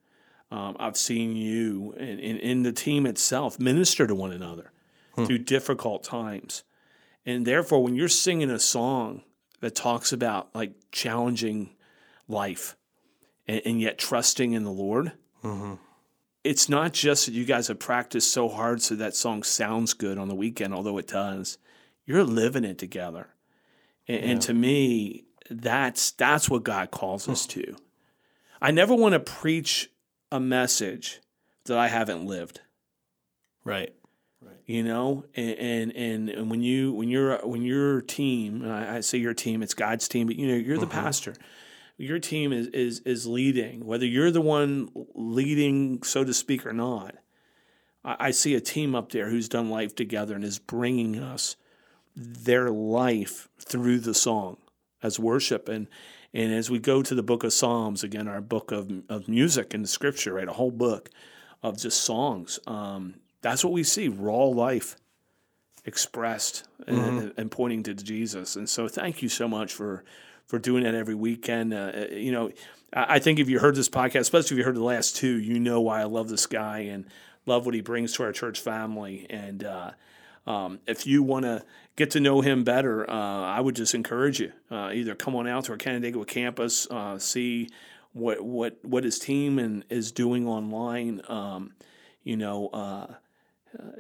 Um, 0.51 0.75
I've 0.79 0.97
seen 0.97 1.35
you 1.37 1.93
in, 1.97 2.19
in, 2.19 2.37
in 2.37 2.63
the 2.63 2.73
team 2.73 3.05
itself 3.05 3.57
minister 3.59 4.05
to 4.07 4.13
one 4.15 4.31
another 4.33 4.71
through 5.25 5.39
difficult 5.39 6.03
times. 6.03 6.63
And 7.25 7.45
therefore, 7.45 7.83
when 7.83 7.95
you're 7.95 8.09
singing 8.09 8.49
a 8.49 8.59
song 8.59 9.21
that 9.61 9.75
talks 9.75 10.11
about 10.11 10.49
like 10.55 10.73
challenging 10.91 11.75
life 12.27 12.75
and, 13.47 13.61
and 13.65 13.79
yet 13.81 13.97
trusting 13.97 14.53
in 14.53 14.63
the 14.63 14.71
Lord, 14.71 15.11
it's 16.43 16.67
not 16.67 16.93
just 16.93 17.25
that 17.25 17.33
you 17.33 17.45
guys 17.45 17.67
have 17.67 17.79
practiced 17.79 18.31
so 18.31 18.49
hard 18.49 18.81
so 18.81 18.95
that 18.95 19.15
song 19.15 19.43
sounds 19.43 19.93
good 19.93 20.17
on 20.17 20.27
the 20.27 20.35
weekend, 20.35 20.73
although 20.73 20.97
it 20.97 21.07
does. 21.07 21.57
You're 22.05 22.23
living 22.23 22.63
it 22.63 22.77
together. 22.77 23.27
And, 24.07 24.23
and 24.23 24.41
to 24.43 24.53
me, 24.53 25.25
that's 25.49 26.11
that's 26.11 26.49
what 26.49 26.63
God 26.63 26.91
calls 26.91 27.29
us 27.29 27.45
hmm. 27.45 27.61
to. 27.61 27.75
I 28.61 28.71
never 28.71 28.95
want 28.95 29.13
to 29.13 29.19
preach 29.19 29.89
a 30.31 30.39
message 30.39 31.19
that 31.65 31.77
I 31.77 31.87
haven't 31.87 32.25
lived. 32.25 32.61
Right. 33.63 33.93
Right. 34.41 34.55
You 34.65 34.83
know, 34.83 35.25
and 35.35 35.91
and 35.91 36.29
and 36.29 36.49
when 36.49 36.63
you 36.63 36.93
when 36.93 37.09
you're 37.09 37.37
when 37.45 37.61
your 37.61 38.01
team, 38.01 38.63
and 38.63 38.71
I, 38.71 38.97
I 38.97 38.99
say 39.01 39.19
your 39.19 39.35
team, 39.35 39.61
it's 39.61 39.75
God's 39.75 40.07
team, 40.07 40.25
but 40.25 40.35
you 40.35 40.47
know 40.47 40.55
you're 40.55 40.79
the 40.79 40.87
mm-hmm. 40.87 40.99
pastor. 40.99 41.35
Your 42.01 42.19
team 42.19 42.51
is 42.51 42.67
is 42.67 42.99
is 43.01 43.27
leading, 43.27 43.85
whether 43.85 44.05
you're 44.05 44.31
the 44.31 44.41
one 44.41 44.89
leading, 45.13 46.01
so 46.03 46.23
to 46.23 46.33
speak, 46.33 46.65
or 46.65 46.73
not. 46.73 47.15
I, 48.03 48.15
I 48.19 48.31
see 48.31 48.55
a 48.55 48.61
team 48.61 48.95
up 48.95 49.11
there 49.11 49.29
who's 49.29 49.47
done 49.47 49.69
life 49.69 49.95
together 49.95 50.35
and 50.35 50.43
is 50.43 50.59
bringing 50.59 51.19
us 51.19 51.55
their 52.15 52.69
life 52.69 53.47
through 53.59 53.99
the 53.99 54.13
song 54.13 54.57
as 55.01 55.19
worship 55.19 55.69
and 55.69 55.87
and 56.33 56.53
as 56.53 56.69
we 56.69 56.79
go 56.79 57.01
to 57.01 57.13
the 57.13 57.23
book 57.23 57.43
of 57.43 57.51
Psalms 57.51 58.03
again, 58.03 58.27
our 58.27 58.41
book 58.41 58.71
of 58.71 58.89
of 59.09 59.27
music 59.27 59.73
and 59.73 59.87
scripture, 59.87 60.33
right, 60.33 60.47
a 60.47 60.53
whole 60.53 60.71
book 60.71 61.09
of 61.61 61.77
just 61.77 62.01
songs. 62.01 62.59
Um, 62.65 63.15
that's 63.41 63.63
what 63.63 63.73
we 63.73 63.83
see 63.83 64.07
raw 64.07 64.45
life 64.45 64.95
expressed 65.85 66.67
and, 66.87 67.33
and, 67.37 67.49
pointing 67.49 67.81
to 67.83 67.93
Jesus. 67.93 68.55
And 68.55 68.69
so, 68.69 68.87
thank 68.87 69.21
you 69.21 69.29
so 69.29 69.47
much 69.47 69.73
for 69.73 70.03
for 70.51 70.59
doing 70.59 70.83
that 70.83 70.93
every 70.93 71.15
weekend. 71.15 71.73
Uh, 71.73 71.93
you 72.11 72.29
know, 72.29 72.51
I, 72.91 73.19
think 73.19 73.39
if 73.39 73.47
you 73.47 73.59
heard 73.59 73.73
this 73.73 73.87
podcast, 73.87 74.19
especially 74.19 74.55
if 74.55 74.57
you 74.57 74.63
heard 74.65 74.75
the 74.75 74.83
last 74.83 75.15
two, 75.15 75.39
you 75.39 75.61
know 75.61 75.79
why 75.79 76.01
I 76.01 76.03
love 76.03 76.27
this 76.27 76.45
guy 76.45 76.79
and 76.79 77.05
love 77.45 77.65
what 77.65 77.73
he 77.73 77.79
brings 77.79 78.11
to 78.13 78.23
our 78.23 78.33
church 78.33 78.59
family. 78.59 79.25
And 79.29 79.63
uh, 79.63 79.91
um, 80.45 80.81
if 80.87 81.07
you 81.07 81.23
want 81.23 81.45
to 81.45 81.63
get 81.95 82.11
to 82.11 82.19
know 82.19 82.41
him 82.41 82.65
better, 82.65 83.09
uh, 83.09 83.13
I 83.13 83.61
would 83.61 83.77
just 83.77 83.95
encourage 83.95 84.41
you 84.41 84.51
uh, 84.69 84.91
either 84.93 85.15
come 85.15 85.37
on 85.37 85.47
out 85.47 85.63
to 85.65 85.71
our 85.71 85.77
Canandaigua 85.77 86.25
campus, 86.25 86.85
uh, 86.91 87.17
see 87.17 87.69
what 88.11 88.41
what 88.41 88.77
what 88.83 89.05
his 89.05 89.19
team 89.19 89.57
and 89.57 89.85
is 89.89 90.11
doing 90.11 90.45
online. 90.45 91.21
Um, 91.29 91.75
you 92.25 92.35
know, 92.35 92.67
uh, 92.73 93.07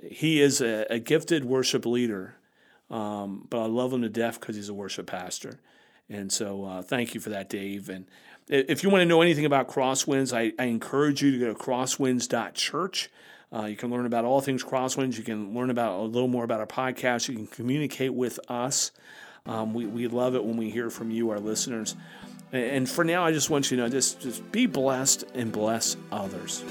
he 0.03 0.41
is 0.41 0.59
a, 0.59 0.85
a, 0.89 0.99
gifted 0.99 1.45
worship 1.45 1.85
leader, 1.85 2.35
um, 2.89 3.47
but 3.49 3.61
I 3.61 3.67
love 3.67 3.93
him 3.93 4.01
to 4.01 4.09
death 4.09 4.37
because 4.37 4.57
he's 4.57 4.67
a 4.67 4.73
worship 4.73 5.07
pastor. 5.07 5.61
And 6.11 6.31
so, 6.31 6.65
uh, 6.65 6.81
thank 6.81 7.15
you 7.15 7.21
for 7.21 7.29
that, 7.29 7.49
Dave. 7.49 7.87
And 7.87 8.05
if 8.49 8.83
you 8.83 8.89
want 8.89 9.01
to 9.01 9.05
know 9.05 9.21
anything 9.21 9.45
about 9.45 9.69
Crosswinds, 9.69 10.35
I, 10.35 10.51
I 10.61 10.65
encourage 10.65 11.21
you 11.21 11.31
to 11.31 11.39
go 11.39 11.53
to 11.53 11.57
crosswinds.church. 11.57 13.09
Uh, 13.53 13.65
you 13.65 13.77
can 13.77 13.89
learn 13.89 14.05
about 14.05 14.25
all 14.25 14.41
things 14.41 14.63
Crosswinds. 14.63 15.17
You 15.17 15.23
can 15.23 15.53
learn 15.53 15.69
about 15.69 15.99
a 15.99 16.03
little 16.03 16.27
more 16.27 16.43
about 16.43 16.59
our 16.59 16.67
podcast. 16.67 17.29
You 17.29 17.35
can 17.35 17.47
communicate 17.47 18.13
with 18.13 18.39
us. 18.49 18.91
Um, 19.45 19.73
we, 19.73 19.85
we 19.85 20.07
love 20.07 20.35
it 20.35 20.43
when 20.43 20.57
we 20.57 20.69
hear 20.69 20.89
from 20.89 21.11
you, 21.11 21.29
our 21.29 21.39
listeners. 21.39 21.95
And 22.51 22.89
for 22.89 23.05
now, 23.05 23.23
I 23.23 23.31
just 23.31 23.49
want 23.49 23.71
you 23.71 23.77
to 23.77 23.83
know 23.83 23.89
just, 23.89 24.19
just 24.19 24.51
be 24.51 24.65
blessed 24.65 25.23
and 25.33 25.51
bless 25.51 25.95
others. 26.11 26.63